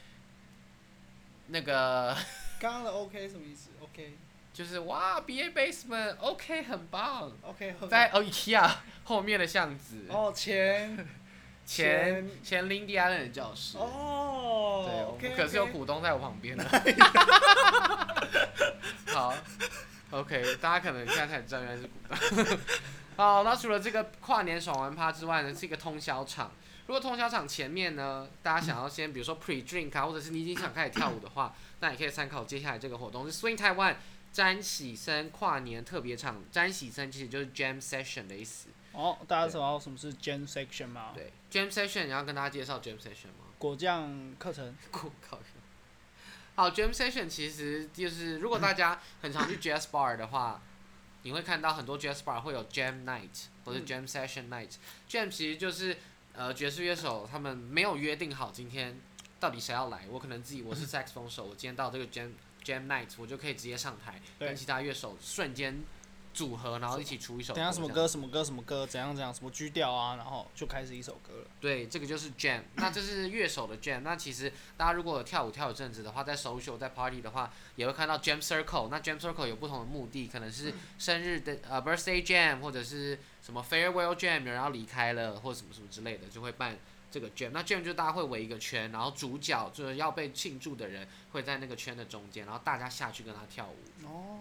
[1.47, 2.17] 那个。
[2.59, 4.17] 刚刚的 OK 什么意思？OK。
[4.53, 7.33] 就是哇，BA Basement，OK，很棒。
[7.43, 7.75] OK。
[7.89, 8.71] 在 IKEA
[9.05, 10.07] 后面的巷子。
[10.11, 11.22] 哦，前。
[11.65, 13.79] 前前林迪亚人的教室。
[13.79, 15.17] 哦。
[15.21, 16.65] 对，可是有股东在我旁边呢。
[19.13, 19.33] 好。
[20.11, 22.59] OK，大家可能现在才知道原来是股东。
[23.17, 26.53] 好，那除了这个跨年爽玩趴之外呢，是一个通宵场。
[26.87, 33.95] 如果通宵场前面呢，大家想要先比如说 pre drink 啊，或者是你已经想开始跳舞的话，那也可以参考接下来这个活动是 Swing Taiwan
[34.33, 36.43] 詹喜森跨年特别场。
[36.51, 38.69] 詹喜森其实就是 Jam Session 的意思。
[38.93, 41.13] 哦，大家知道什么是 Jam Session 吗？
[41.15, 43.47] 对，Jam Session 你要跟大家介绍 Jam Session 吗？
[43.59, 44.77] 果酱课程。
[44.91, 45.39] 果靠。
[46.55, 50.61] 好，Jam Session 其实就是如果大家很常去 Jazz Bar 的话，
[51.23, 54.73] 你会看到很多 Jazz Bar 会有 Jam Night 或者 Jam Session Night。
[55.09, 55.97] Jam 其实就是
[56.35, 59.01] 呃爵士乐手他们没有约定好今天
[59.41, 65.83] 到底谁要来，我可能自己我是 Saxophone 手，我今天到这个 Jam Jam Night 我就可以直接上台跟其他乐手瞬间。
[66.33, 67.55] 组合，然后一起出一首。
[67.55, 68.07] 等下什么歌？
[68.09, 68.45] 什么歌？
[68.45, 68.87] 什么歌？
[68.87, 69.33] 怎样怎样？
[69.33, 70.17] 什么 G 调啊？
[70.17, 71.47] 然后就开始一首歌了。
[71.61, 72.63] 对，这个就是 Jam。
[72.77, 74.01] 那这是乐手的 Jam。
[74.01, 78.89] 那其实大家如果跳舞跳一阵子的话，在 social 在 party 的话，也会看到 Jam Circle。
[78.89, 86.79] 那 Jam Circle 有不同的目的，可能是生日的呃 birthday Jam，或者是什么 farewell Jam，有人要离开了，或者什么什么之类的，就会办
[87.11, 87.51] 这个 Jam。
[87.53, 94.07] 那 Jam 就大家会围一个圈，然后主角就是要被庆祝的人会在那个圈的中间，然后大家下去跟他跳舞。
[94.07, 94.39] 哦。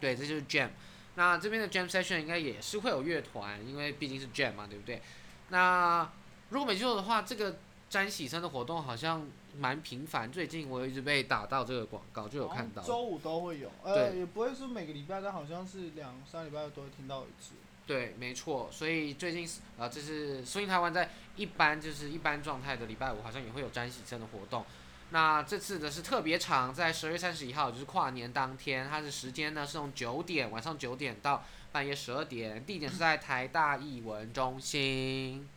[0.00, 0.70] 对，这就是 Jam。
[1.16, 5.02] 那这边的 Jam Session 应该也是会有乐团，因为毕竟是 Jam 嘛，对不对？
[5.48, 6.08] 那
[6.50, 7.56] 如果没记错的话，这个
[7.88, 9.26] 沾喜生的活动好像
[9.58, 12.82] 蛮频繁，最近我一直被打到这个广告，就有看到。
[12.82, 17.52] 周五都会有，呃，也不会是每个礼拜，但好像是两三礼拜都会听到一次。
[17.86, 24.64] 对，没错，所以最近呃，这是所以台湾在一般就是一般状态的礼拜五，好像也会有沾喜生的活动。
[25.12, 35.48] 那这次的是特别场，在十二月三十一号，就是跨年当天，它的时间呢是从九点晚上九点到半夜十二点，地点是在台大艺文中心。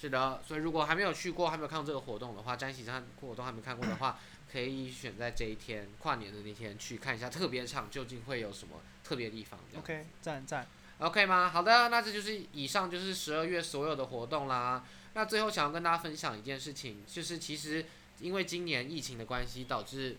[0.00, 4.18] 是的，所以如果还没有去过，还没有看过这个活动的话，詹喜山活动还没看过的话，
[4.50, 9.60] 可以选在这一天跨年的那天去看一下特别场究竟会有什么特别地方。
[9.78, 10.66] OK，赞赞。
[10.98, 11.48] OK 吗？
[11.48, 14.84] 好的，那这就是以上就是十二月所有的活动啦。
[15.14, 17.86] 那最后想要跟大家分享一件事情，就是其实。
[18.20, 20.16] 因为今年疫情的关系，导致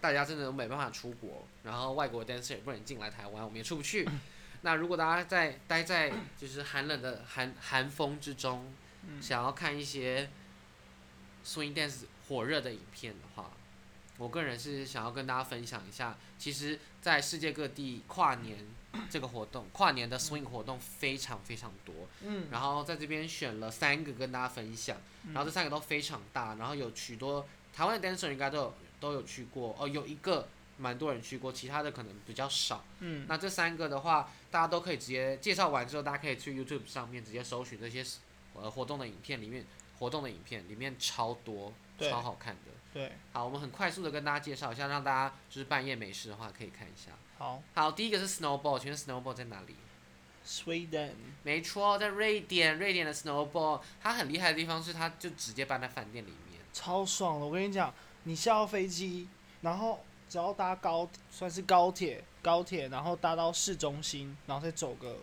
[0.00, 4.08] 大家真的都没办法出国，然后外国 dancer 也不能进来台湾，我们也出不去。
[4.62, 8.72] 那如果大家在待在就是寒冷的寒寒风之中，
[9.20, 10.30] 想要看一些
[11.44, 13.50] swing dance 火热的影片的话，
[14.16, 18.66] 我个人是想要跟大家分享一下，其实，在世界各地跨年
[19.10, 21.94] 这个活动，跨年的 swing 活动非常非常多。
[22.22, 22.48] 嗯。
[22.50, 24.96] 然后在这边选了三个跟大家分享，
[25.32, 32.84] 然后这三个都非常大，然后有许多台湾的 dancer 应该都有都有去过哦，有一个蛮多人去过，其他的可能比较少。
[33.00, 33.26] 嗯。
[33.28, 38.04] 那这三个的话，大家都可以直接介绍完之后，大家可以去 YouTube 上面直接搜寻这些
[38.54, 39.64] 呃活动的影片，里面
[39.98, 42.72] 活动的影片里面超多，超好看的。
[42.92, 47.10] 对，好，我们很快速的跟大家介绍一下，让大家就是半夜没事的话可以看一下。
[47.44, 49.76] 好，好，第一个是 Snowball，请问 Snowball 在哪里
[50.46, 51.10] ？Sweden。
[51.42, 52.78] 没错，在瑞典。
[52.78, 56.58] 瑞典的 Snowball，它很厉害的地方是它就直接搬在饭店里面。
[56.72, 59.28] 超爽的，我跟你讲，你下到飞机，
[59.60, 65.18] 然后只要搭高，算是高铁，高铁，然后搭到市中心，然后再走个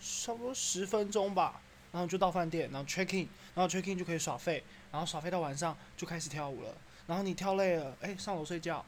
[0.00, 1.60] 差不多十分钟吧，
[1.92, 6.74] 然后就到饭店，然后 check in，然后 check in 就可以耍废，然后耍废到晚上就开始跳舞了。
[7.06, 8.82] 然后你跳累了，哎，上楼睡觉，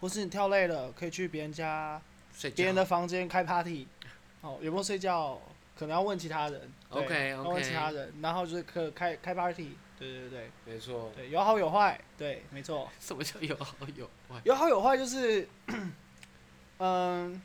[0.00, 2.00] 或是你跳累了，可以去别人家、
[2.54, 3.86] 别人的房间开 party。
[4.40, 5.40] 哦，有没有睡觉？
[5.78, 6.60] 可能要问其他人。
[6.90, 7.50] OK OK。
[7.50, 9.76] 问其他人，然后就是可开开 party。
[9.98, 11.10] 对对对没错。
[11.16, 11.98] 对，有好有坏。
[12.18, 12.88] 对，没错。
[13.00, 14.40] 什么叫有好有坏？
[14.44, 15.48] 有好有坏就是，
[16.78, 17.40] 嗯，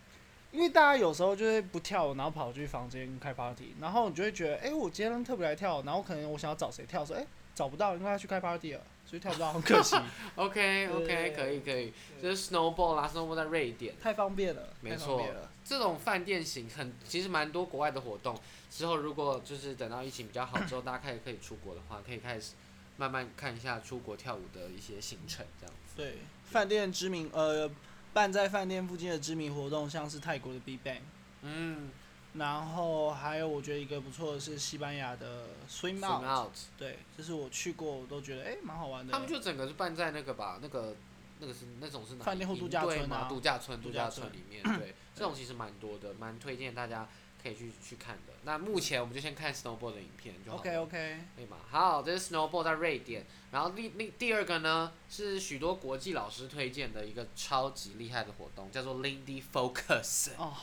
[0.52, 8.82] 因为大家有时候就是不跳，然后跑去房间开 party，然后你就会觉得，哎，我今天特别来跳，然后可能我想要找谁跳，说，哎，找不到，应该要去开 party 了。
[9.06, 9.96] 所以跳不到很可惜。
[10.36, 13.96] OK OK 可以可以，就是 snowball 啦，snowball 在瑞典。
[14.02, 14.70] 太方便了。
[14.82, 15.26] 没错。
[15.64, 18.38] 这种饭店型很，其实蛮多国外的活动。
[18.70, 22.54] 之后如果就是等到疫情比较好之后，大家开始可以出国的话，可以开始
[22.98, 25.94] 慢慢看一下出国跳舞的一些行程这样子。
[25.96, 27.70] 对，饭店知名呃，
[28.12, 31.02] 办在饭店附近的知名活动，像是泰国的 Big Bang。
[31.44, 31.92] 嗯，
[32.34, 39.12] 然后还有我觉得一个不错的是西班牙的 Swim Swim Out，Out，对，这是我去过，我都觉得哎蛮好玩的。
[39.12, 40.96] 他们就整个是办在那个吧，那个
[41.40, 42.86] 那个是那种是哪饭店或度假？
[42.86, 47.08] 村啊度假村，度假村村里面，对，这种其实蛮多的，蛮推荐大家
[47.44, 48.34] 可以去去看的。
[48.44, 50.58] 那目前我们就先看 snowboard 的影片就好。
[50.58, 51.58] OK OK，可以吗？
[51.70, 60.30] 好，这是 snowboard 在瑞典，然后另另第二个呢是许多国际老师推荐的一个超级厉害的活动，叫做 Lindy Focus。
[60.38, 60.56] 哦，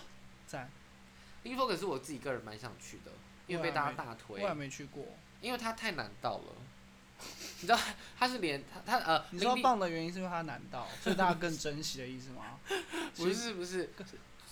[0.47, 0.71] 赞，
[1.45, 3.13] Lindy Focus 是我自己个人蛮想去的，
[3.47, 5.05] 因为被大家大推我，还没去过。
[5.41, 6.53] 因为它太难到了。
[7.61, 7.79] 你知道
[8.17, 12.59] 它是连它它呃，你说棒的原因是因为它难到，所以大家更珍惜的意思吗？
[13.17, 13.91] 不 是不是，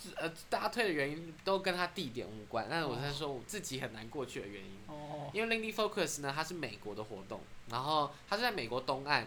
[0.03, 4.71] 是呃，大家推的原因都跟它地点无关，但是我在说我自己很难过去的原因。
[4.87, 9.25] 哦，因为 Lindy Focus 呢，它是美国的活动，然后它是在美国东岸，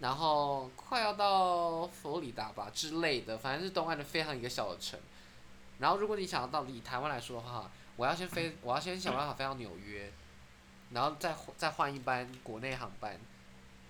[0.00, 5.00] 然后快要到佛罗里达吧之类的，反正是东岸的非常一个小的城。
[5.80, 10.12] 然后如果你想要到以台湾来说的话，我要先飞，我要先想办法飞到纽约，
[10.90, 13.18] 然后再再换一班国内航班，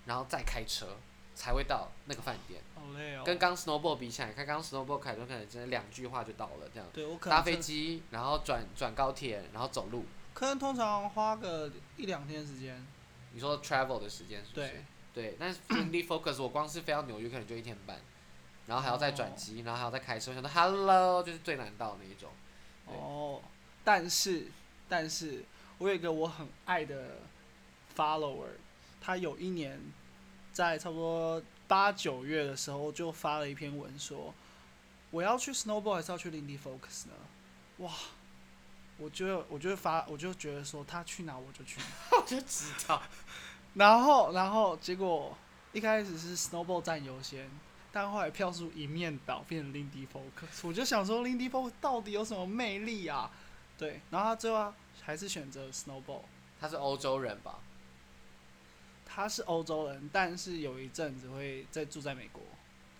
[0.05, 0.97] 然后再开车
[1.35, 2.61] 才会到那个饭店。
[2.73, 3.23] 好累哦。
[3.25, 6.89] 跟刚 snowboard 比起来，看刚 snowboard 凯顿可能真的两句话就到了这样。
[6.93, 10.05] 对我可搭飞机，然后转转高铁，然后走路。
[10.33, 12.85] 可能通常花个一两天时间。
[13.33, 14.67] 你说 travel 的时间是不是？
[14.67, 17.97] 对，对，但是 Lindy Focus 我光是飞到纽约可能就一天半，
[18.71, 22.29] 然后还要再转机，然后还要再开车，我想到 Hello 就是最难到的那一种。
[22.85, 23.41] 哦，
[23.83, 24.47] 但是
[24.87, 25.43] 但是
[25.77, 27.17] 我有一个我很爱的
[27.93, 28.47] follower，
[29.01, 29.77] 他有一年
[30.53, 34.33] 在差不多八九月的时候就发了一篇文说，
[35.09, 37.13] 我要去 Snowball 还是要去 Lindy Focus 呢？
[37.79, 37.91] 哇！
[38.97, 41.85] 我就我就发我就觉得说他去哪我就去哪，
[42.17, 43.03] 我就知道，
[43.73, 45.35] 然后然后结果
[45.73, 47.49] 一开始是 Snowball 占优先，
[47.91, 50.67] 但后来票数一面倒，变成 Lindy folks。
[50.67, 53.31] 我就想说 Lindy folks 到底有什么魅力啊？
[53.77, 56.21] 对，然后他最后还是选择 snowboard。
[56.59, 57.59] 他是欧洲人吧？
[59.05, 62.41] 他是欧洲人，但是有一阵子会在住在美国。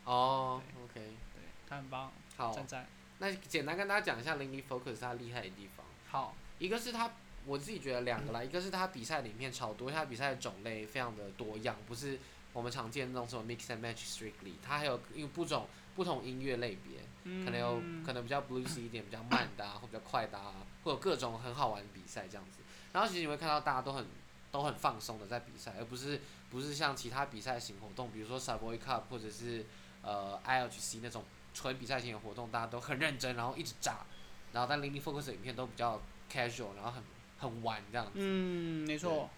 [0.04, 2.88] 哦，OK，对，他很棒，好，赞赞。
[3.20, 5.86] 那简单跟大家讲一下 Lindy Focus 他厉害的地方。
[6.10, 7.12] 好，一个是他，
[7.46, 12.20] 我自己觉得两个啦，一个是他比赛里面超多，他比赛的种类非常的多样，不是
[12.54, 22.60] 我们常见的那种什么 mix and match strictly，它还有因为不种不同音乐类别，嗯可能有可能比较 bluesy 一点，比较慢的啊， 或比较快的啊，会有各种很好玩的比赛这样子。
[22.94, 24.06] 然后其实你会看到大家都很
[24.52, 29.66] 都很放松的在比赛，而不是不是像其他比赛型活动，比如说 subway Cup 或者是
[30.02, 34.06] 呃 ILGC 那种纯比赛型的活动，大家都很认真，然后一直炸。
[34.52, 37.02] 然后但 Lindy Focus 的影片都比较 casual，然后很
[37.40, 38.12] 很玩这样子。
[38.16, 39.30] 嗯，没错。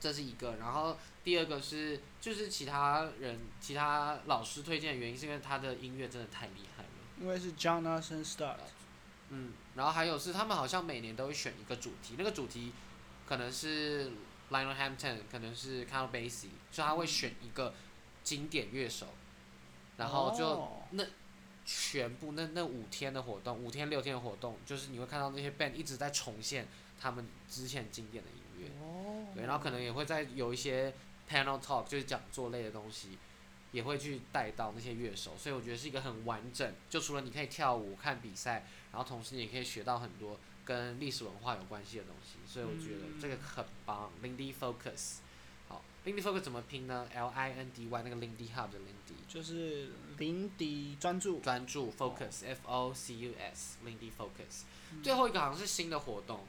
[0.00, 6.88] 这是一个，然后第二个是就是其他人其他老师推荐的原因，是因为他的音乐真的太厉害了。
[7.20, 8.56] 因为是 Jonathan Start。
[9.28, 12.72] 嗯，然后还有是他们好像每年都会选一个主题，那个主题
[13.28, 14.10] 可能是
[14.50, 17.72] Lionel Hampton，可能是 Count Basie，所以他会选一个
[18.24, 19.06] 经典乐手，
[19.96, 21.04] 然后就那
[21.64, 26.66] 全部那那五天的活动，五天六天的活动，就是你会看到那些 band 一直在重现
[27.00, 28.66] 他们之前经典的音乐。
[28.82, 29.26] 哦。
[29.34, 30.92] 对，然后可能也会在有一些
[31.28, 33.18] panel talk，就是讲座类的东西，
[33.72, 36.72] 也会去带到那些乐手，所以我觉得是一个很完整。
[36.88, 44.10] 就除了你可以跳舞、看比赛，然后同时你也可以学到很多跟历史文化有关系的东西，所以我觉得这个很棒。
[44.22, 45.18] Lindy Focus，
[45.68, 51.38] 好，Lindy Focus 怎么拼呢？L I N D Y 那个 Lindy Hub 的 Lindy，就是 Lindy 专注。
[51.40, 54.64] 专注 Focus，F O C U S，Lindy Focus。
[54.92, 56.40] 嗯最后一个好像是新的活动。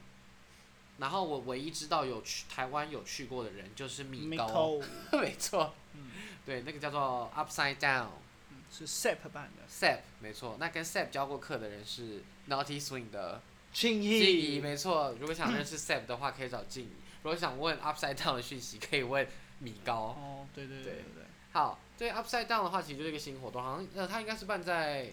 [0.98, 4.78] 然后我唯一知道有去台湾有去过的人就是米高
[5.12, 6.10] 没错，嗯
[6.44, 8.08] 对，那个叫做 Upside Down
[8.50, 9.62] 嗯是 SAP 办的。
[9.68, 13.40] ，SAP 没错，那跟 SAP 教过课的人是 Naughty Swing 的
[13.72, 15.14] 庆静怡，怡，没错。
[15.18, 16.88] 如果想认识 SAP 的话，可以找静怡；
[17.22, 19.26] 如果想问 Upside Down 的讯息，可以问
[19.60, 19.94] 米高。
[19.94, 21.24] 哦，对对对对对对。
[21.52, 25.10] 好，对 Upside Down 的话，其实就是一个新活动，好像呃，它应该是办在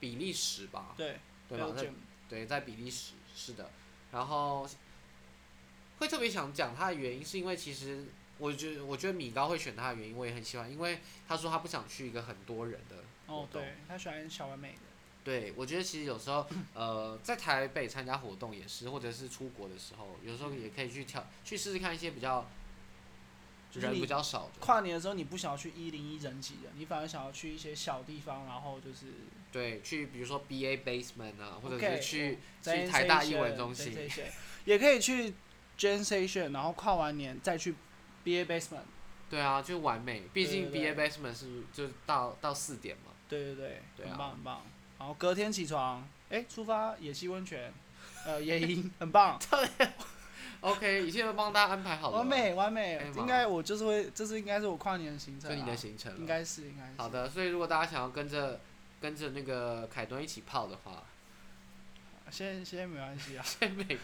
[0.00, 0.94] 比利时吧？
[0.96, 1.18] 对，
[1.48, 1.66] 对吧？
[2.28, 3.70] 对，在比利时是的。
[4.12, 4.66] 然后
[5.98, 8.06] 会特别想讲他的原因，是因为其实
[8.38, 12.96] 我觉得，我觉得米高会选他的原因，我也很喜欢，因为他说他不想去一个很多人的
[13.26, 13.62] 活哦，动。
[13.62, 14.78] 对，他喜欢小完美的。
[15.24, 22.46] 对，我觉得其实有时候，呃，在台北参加活动也是，或者是出国的时候，有时候也可以去挑去试试看一些比较
[23.74, 24.52] 人就是你比较少的。
[24.60, 29.06] 跨年的时候，你不想要去一零一人挤的，你反而想要去一些小地方，然后就是
[29.52, 33.94] 对，去比如说 B A Basement 啊，或者 OK，是去去台大艺文中心
[34.64, 35.34] 也可以去
[35.78, 37.74] Gen Station，然后跨完年再去
[38.24, 38.82] BA Basement。
[39.30, 40.22] 对啊，就完美。
[40.32, 43.12] 毕竟 B A 对 Basement 是就是到到四点嘛。
[43.28, 44.62] 对对对，对啊很棒很棒。
[44.98, 47.70] 然后隔天起床，哎，出发野溪温泉，
[48.24, 49.38] 呃，野营很棒，
[50.60, 52.16] OK，一切都帮大家安排好了。
[52.16, 56.16] 完美完美哎，应该我就是会，这是应该是我跨年的行程啊，就你的行程。
[56.16, 56.92] 应该是应该是。
[56.96, 58.58] 好，的，所以如果大家想要跟着
[59.00, 61.02] 跟着那个凯敦一起泡的话，
[62.30, 63.98] 先先没关系啊，先每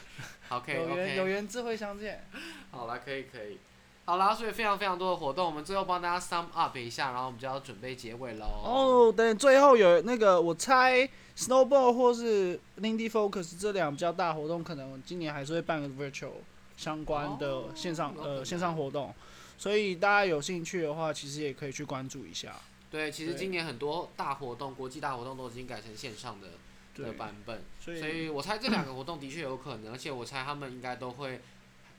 [0.49, 2.25] OK 有缘有缘自会相见。
[2.71, 3.59] 好了，可以可以。
[4.07, 8.45] 好啦，所以非常非常多的活动，我们最后帮大家 sum up 一下，然后我们就要准备结尾喽。
[8.45, 16.33] 哦，等最后有那个，我猜 Snowball 或是 Lindy Focus 这两比较大活动，可能今年还是会办个 virtual
[16.77, 19.15] 相关的哦线上、呃线上活动，
[19.57, 22.55] 所以大家有兴趣的话，其实也可以去关注一下。
[22.91, 26.55] 对，其实今年很多大活动，国际大活动都已经改成线上的对
[27.03, 31.41] 的，版本，所以所以我猜这两个活动的确有可能，而且我猜他们应该都会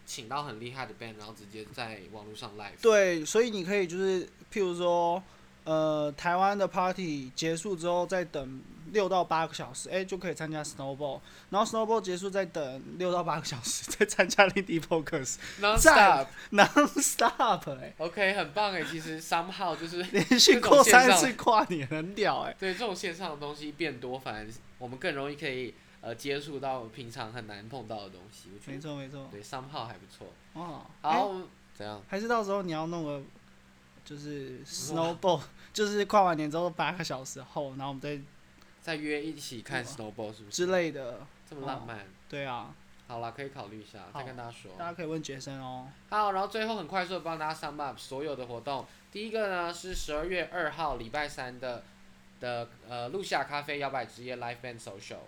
[0.06, 2.82] 请到很厉害的 band，然后直接在网络上 live。
[2.82, 5.22] 对，所以你可以就是譬如说，
[5.64, 11.20] 呃，台湾的 party 结束之后，再等六到八个小时，哎、就可以参加 Snowball，
[11.50, 16.28] 然后 Snowball 结束再等六到八个小时， 再参加 Lindy Focus Non stop。
[16.52, 24.48] non stop 哎、OK，很棒哎，其实 somehow 就是连续过三次跨年，很屌哎、对这种线上的东西变多，反而
[24.78, 28.50] 我们更容易可以呃接触到平常很难碰到的东西。
[28.54, 30.28] 我觉得没错没错，对 somehow 还不错。
[30.54, 32.02] 哦，好，哎我们怎样？
[32.08, 33.22] 还是到时候你要弄个
[34.04, 35.42] 就是 Snowball，
[35.74, 38.20] 就是跨完年之后八个小时后，然后我们再
[38.82, 40.52] 再约一起看 snowball 是不是？
[40.52, 42.06] 之类的，这么浪漫。
[42.30, 42.74] 对啊，
[43.08, 44.72] 好啦，可以考虑一下，再跟大家说。
[44.78, 45.88] 大家可以问杰森哦。
[46.10, 48.86] 好，然后最后很快速的帮大家 sum up 所有的活动。
[49.12, 51.84] 第一个呢是十二月二号礼拜三的
[52.46, 55.26] 的呃露西亚咖啡摇摆之夜 live band social，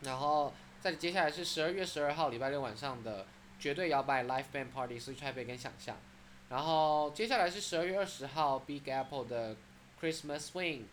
[0.00, 3.26] 然后再接下来是十二月十二号礼拜六晚上的
[3.58, 5.96] 绝对摇摆 live band party Switch Taipei 跟想象，
[6.48, 9.54] 然后接下来是十二月二十号 Big Apple 的
[10.00, 10.84] Christmas Swing，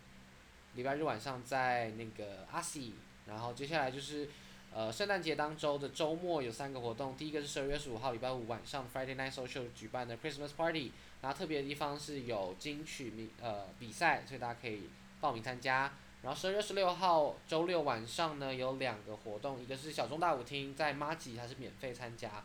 [0.75, 2.95] 礼拜日晚上在那个阿西，
[3.25, 4.27] 然后接下来就是。
[4.69, 10.91] 呃，圣诞节当周的周末有三个活动，第一个是十二月十五号礼拜五晚上 Friday Night Social 举办的 Christmas Party，
[11.21, 14.83] 然后特别的地方是有金曲比呃比赛，所以大家可以
[15.19, 15.91] 报名参加。
[16.23, 22.43] 然后十二月十六号周六晚上呢有两个活动，一个是小中大舞厅在 m a g i 它是免费参加，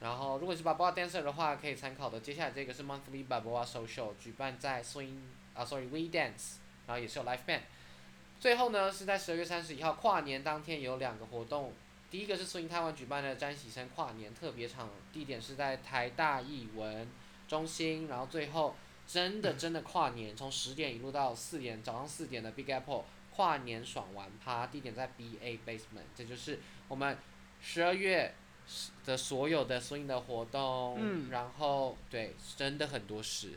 [0.00, 5.18] 然后如果是 Balboa Dancer 的话可以参考的，接下来这个是 Monthly Balboa Social 举办在 Swing
[5.52, 7.60] 啊 sorry We Dance，然后也是有 Live Band。
[8.40, 11.72] 最后呢，是在十二月三十一号跨年当天有两个活动，
[12.10, 17.06] 第一个是 Swing 台湾举办的詹喜生跨年特别场，地点是在台大艺文
[17.46, 18.74] 中心，然后最后
[19.06, 27.18] 真的真的跨年，从十点一路到四点，早上四点的 Big Apple 跨年爽玩趴，地点在 BA Basement，这就是我们
[27.60, 28.34] 十二月
[29.04, 33.52] 的所有的 Swing 的活动，嗯然后对，真的很多事。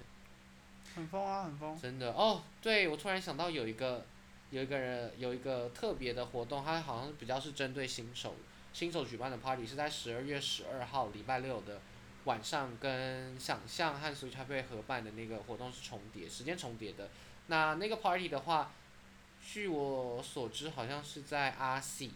[0.95, 1.79] 很疯啊，很疯。
[1.79, 4.05] 真的哦，对我突然想到有一个
[4.49, 8.35] 有一个人有一个特别的活动，它好像比较是针对新手
[8.73, 11.79] 新手举办的 party，是在十二月十二号礼拜六的
[12.27, 17.09] 晚上，跟想象和 Switch Happy 合办的那个活动是重叠，时间重叠的。
[17.47, 18.73] 那那个 party 的话，
[19.41, 22.11] 据我所知好像是在 RC，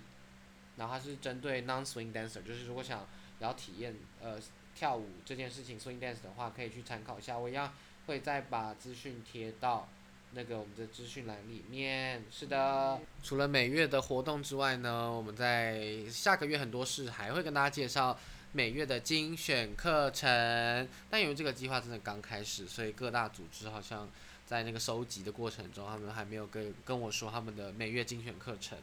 [0.75, 3.07] 然后它是针对 non swing dancer，就是如果想
[3.39, 4.37] 要体验呃
[4.75, 7.37] 跳舞这件事情 swing dance 的话，可以去参考一下。
[7.37, 7.73] 我一样
[8.07, 9.87] 会再把资讯贴到
[10.33, 12.25] 那个我们的资讯栏里面。
[12.29, 18.19] 是的，除了每月的活动之外呢，我们在下个月很多事还会跟大家介绍
[18.51, 20.87] 每月的精选课程。
[21.09, 24.09] 但由于这个计划真的刚开始，所以各大组织好像
[24.45, 28.77] 在那个收集的过程中，他们还没有跟跟我说他们的每月精选课程。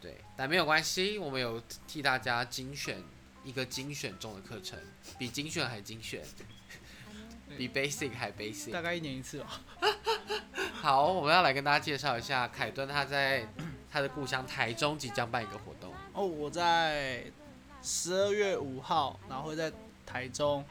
[0.00, 3.02] 对，但没有关系，我们有替大家精选
[3.44, 4.78] 一个精选中的课程，
[5.18, 6.20] 比精选还精选，
[7.56, 8.70] 比 basic 还 basic。
[8.70, 9.60] 大概一年一次吧。
[10.74, 13.46] 好，我们要来跟大家介绍一下凯顿他在
[13.90, 15.94] 他的故乡台中即将办一个活动。
[16.12, 17.24] 哦，我在
[17.82, 19.72] 十二月五号，然后会在
[20.06, 20.64] 台中，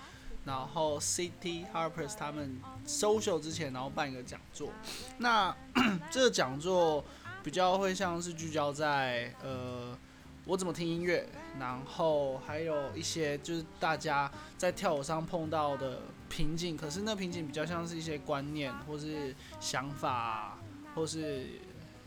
[0.46, 4.70] 然后 City Harpers 他们 social 之前，然后办一个讲座。
[5.18, 5.56] 那
[6.10, 7.04] 这个讲座
[7.44, 9.98] 比较会像是聚焦在呃
[10.46, 11.28] 我怎么听音乐，
[11.60, 16.00] 然后还有一些就是大家在跳舞上碰到的
[16.30, 20.58] 瓶颈，可是那瓶颈比较像是一些观念或是想法，
[20.96, 21.46] 或是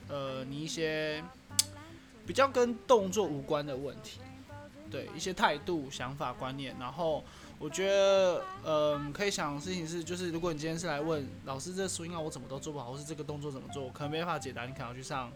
[0.09, 1.23] 呃你一些
[2.27, 4.19] 比较跟动作无关的问题，
[4.95, 6.77] 对一些态度、想法、观念。
[6.79, 7.25] 然后
[7.59, 15.33] 我觉得，嗯、可以想的事情是，就是如果你今天是来问老师这 swing 啊我怎么都做不好，或是这个动作怎么做，可能没办法解答，你可能要去上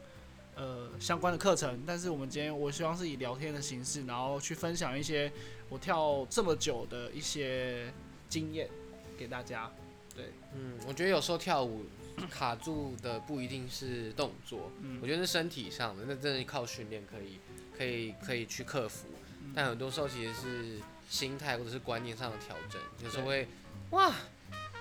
[0.54, 1.82] 呃相关的课程。
[1.84, 5.32] 但是我们今天我希望是以聊天的形式，然后去分享一些
[5.68, 7.92] 我跳这么久的一些
[8.28, 8.68] 经验
[9.16, 9.70] 给大家。
[10.14, 11.84] 对嗯，我觉得有时候跳舞
[12.28, 17.38] 卡住的不一定是动作，嗯我觉得是身体上的，那真的靠训练可以
[17.76, 19.17] 可以可以去克服，嗯
[19.59, 20.78] 但很多时候其实是
[21.11, 23.48] 心态或者是观念上的调整，有时候会
[23.90, 24.12] 哇，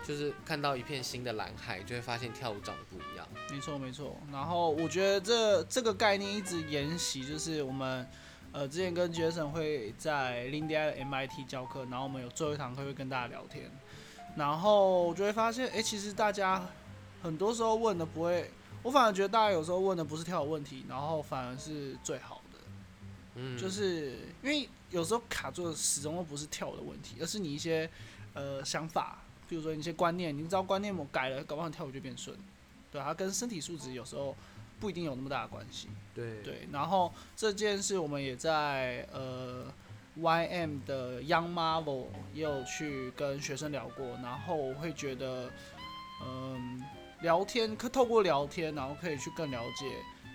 [0.05, 3.27] 就是看到一片新的蓝海，就会发现跳舞长得不一样。
[3.49, 4.15] 没错没错。
[4.31, 8.07] 然后我觉得这这个概念一直沿袭，就是我们
[8.51, 13.71] 呃之前跟 Jason 会在林迪埃的 MIT 教课，然后我们有最后一堂课会跟大家聊天，
[14.35, 16.63] 然后我就会发现，哎、其实大家
[17.23, 18.51] 很多时候问的不会，
[18.83, 22.36] 我反而觉得大家有时候问的不是跳舞问题，然后反而是最好的。
[23.39, 27.87] 嗯，就是因为有时候卡住的始终都不是跳的问题，而是你一些
[28.33, 32.35] 呃想法，比如说你一些观念，你知道观念我改了，搞不好跳舞就变顺，
[32.91, 34.35] 对，它跟身体素质有时候
[34.79, 36.67] 不一定有那么大的关系，对对。
[36.71, 39.65] 然后这件事我们也在呃
[40.19, 45.51] YM 的 Young Marvel 也有去跟学生聊过，然后我会觉得，
[46.25, 46.83] 嗯，
[47.21, 49.85] 聊天可透过聊天，然后可以去更了解。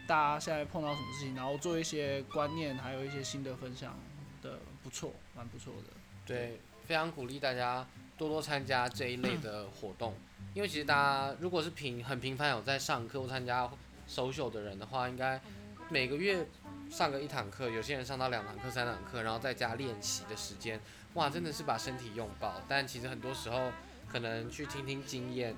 [0.07, 3.97] 大家现在碰到什么事情，然后做一些观念，还有一些新的分享
[4.43, 5.91] 的，不错，蛮不错的。
[6.27, 7.87] 对，非常鼓励大家
[8.19, 10.15] 多多参加这一类的活动，
[10.55, 13.71] 因为其实大家如果是频很频繁有在上课或参加
[14.09, 15.41] social 的人的话，应该
[15.89, 16.47] 每个月
[16.91, 20.81] 上个一堂课，有些人上到两堂课、三堂课，然后再加练习的时间，
[21.15, 22.61] 哇，真的是把身体用爆。
[22.69, 23.71] 但其实很多时候
[24.09, 25.55] 可能去听听经验。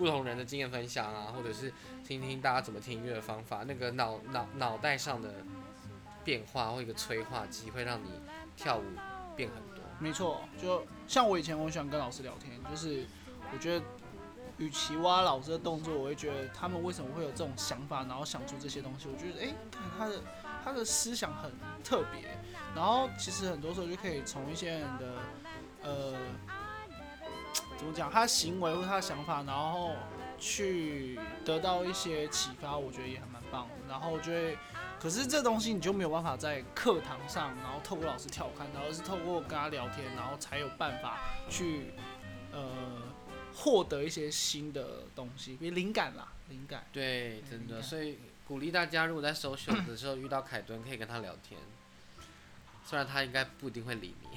[0.00, 1.70] 不同人的经验分享啊，或者是
[2.02, 5.44] 听听大家怎么听音乐的方法，那个脑脑脑袋上的
[6.24, 8.08] 变化或一个催化机，会让你
[8.56, 8.84] 跳舞
[9.36, 9.84] 变很多。
[9.98, 13.04] 没错，就像我以前我喜欢跟老师聊天，就是
[13.52, 13.84] 我觉得，
[14.56, 19.54] 与其挖老师的动作，我会觉得他们为什么会有这种想法，然后想出这些东西，我觉得哎，
[19.98, 20.22] 他的
[20.64, 21.52] 他的思想很
[21.84, 22.30] 特别，
[22.74, 25.14] 然后其实很多时候就可以从一些人的
[25.82, 26.14] 呃。
[27.80, 28.10] 怎么讲？
[28.10, 29.92] 他行为或他的想法，然后
[30.38, 33.66] 去得到一些启发，我觉得也还蛮棒。
[33.88, 34.58] 然后就会，
[35.00, 41.94] 可是这东西你就没有办法在课堂上，然后透过老师跳看到，而是透过跟他聊天，然后才有办法去
[42.52, 42.70] 呃
[43.54, 46.84] 获得一些新的东西，比如灵感啦，灵感。
[46.92, 51.58] 对，真的，所以鼓励大家，如果在搜寻的时候遇到凯顿，可以跟他聊天。
[52.84, 54.28] 虽然他应该不一定会理你，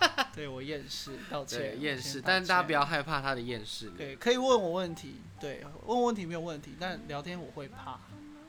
[0.34, 1.58] 对我厌世，道歉。
[1.58, 3.90] 对，厌世，但是大家不要害怕他的厌世。
[3.90, 7.98] 对，可以问我问题，对，问问题没有问题，但聊天我会怕。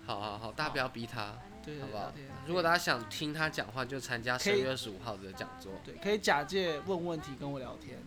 [0.06, 2.12] 好好好，大家不要逼他，对好不好。
[2.48, 5.72] 如果大家想听他讲话，就参加十月二十五号的讲座。
[5.86, 7.98] 对，可以假借问问题跟我聊天，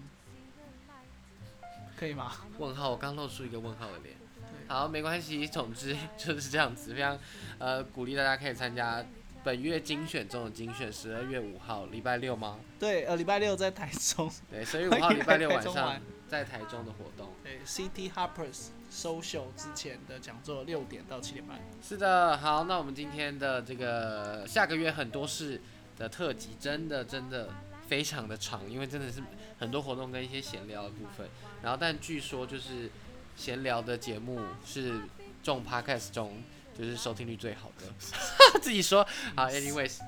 [1.97, 2.33] 可以吗？
[2.59, 4.17] 问号，我刚露出一个问号的脸。
[4.37, 7.19] 对好，没关系，总之 就是这样子，非常
[7.59, 9.05] 呃鼓励大家可以参加
[9.45, 12.59] 本月精选中的精选，十二月五号礼拜六吗？
[12.79, 17.31] 对，呃，礼拜六在台中，对，十二月五号 礼拜六晚上在台中的活动。
[17.43, 21.61] 对，City Harpers Social 之前的讲座六点到七点半。
[21.83, 25.61] 是的，好，那我们今天的这个下个月很多事
[25.99, 27.51] 的特辑，真的真的
[27.87, 29.23] 非常的长，因为真的是
[29.59, 31.29] 很多活动跟一些闲聊的部分。
[31.63, 32.91] 然后，但据说就是
[33.37, 35.01] 闲聊的节目是
[35.43, 36.43] 众 podcast 中
[36.77, 37.87] 就是收听率最好的，
[38.61, 39.07] 自己说。
[39.35, 39.99] 好，anyways。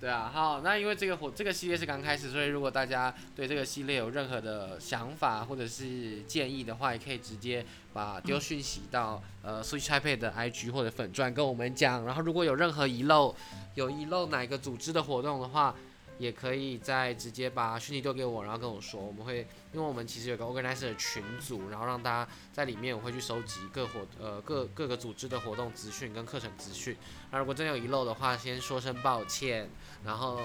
[0.00, 7.62] 对啊，好，那因为这个活这个系列是刚开始，所以如果大家对这个系列有任何的想法或者是建议的话，也可以直接
[7.92, 12.02] 把丢讯息到呃 Switch Taipei 的 IG 或者粉钻跟我们讲。
[12.06, 13.36] 然后如果有任何遗漏，
[13.74, 15.76] 有遗漏哪个组织的活动的话，
[16.20, 19.38] 也可以再直接把讯息丢给我，然后跟我说，我们会
[19.72, 26.94] 因为我们其实有个 organizer 的群组，然后让大家在里面我会去收集各活呃各各个组织的活动资讯跟课程资讯。
[27.30, 29.70] 那如果真的有遗漏的话，先说声抱歉。
[30.04, 30.40] 然后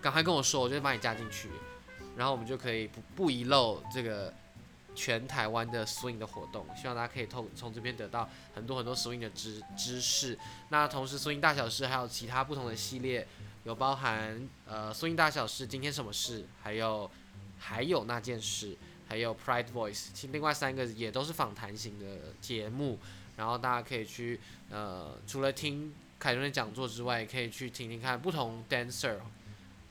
[0.00, 1.50] 赶快跟我说，我就会把你加进去，
[2.16, 4.32] 然后我们就可以不不遗漏这个
[4.94, 6.66] 全台湾的 swing 的活动。
[6.76, 10.38] 希望大家可以透从这边得到很多很多 swing 的知知识。
[10.68, 13.26] 那同时 swing 大小事还有其他不同的系列，
[13.64, 17.10] 有包含呃 swing 大小事今天什么事，还有
[17.58, 18.76] 还有那件事，
[19.08, 22.98] 还有 Pride Voice，其另外三个也都是访谈型的节目。
[23.36, 24.40] 然后大家可以去
[24.70, 25.94] 呃除了听。
[26.20, 29.18] 凯伦的讲座之外，也可以去听听看不同 dancer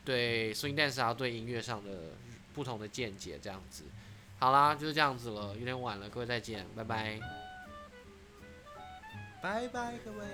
[0.03, 1.89] 对 swing dance 啊，对音乐上的
[2.53, 3.85] 不同的见解，这样子。
[4.37, 7.17] 好啦，就是这样子了，有点晚了，各位再见，拜拜。
[9.41, 10.25] 拜拜，各位。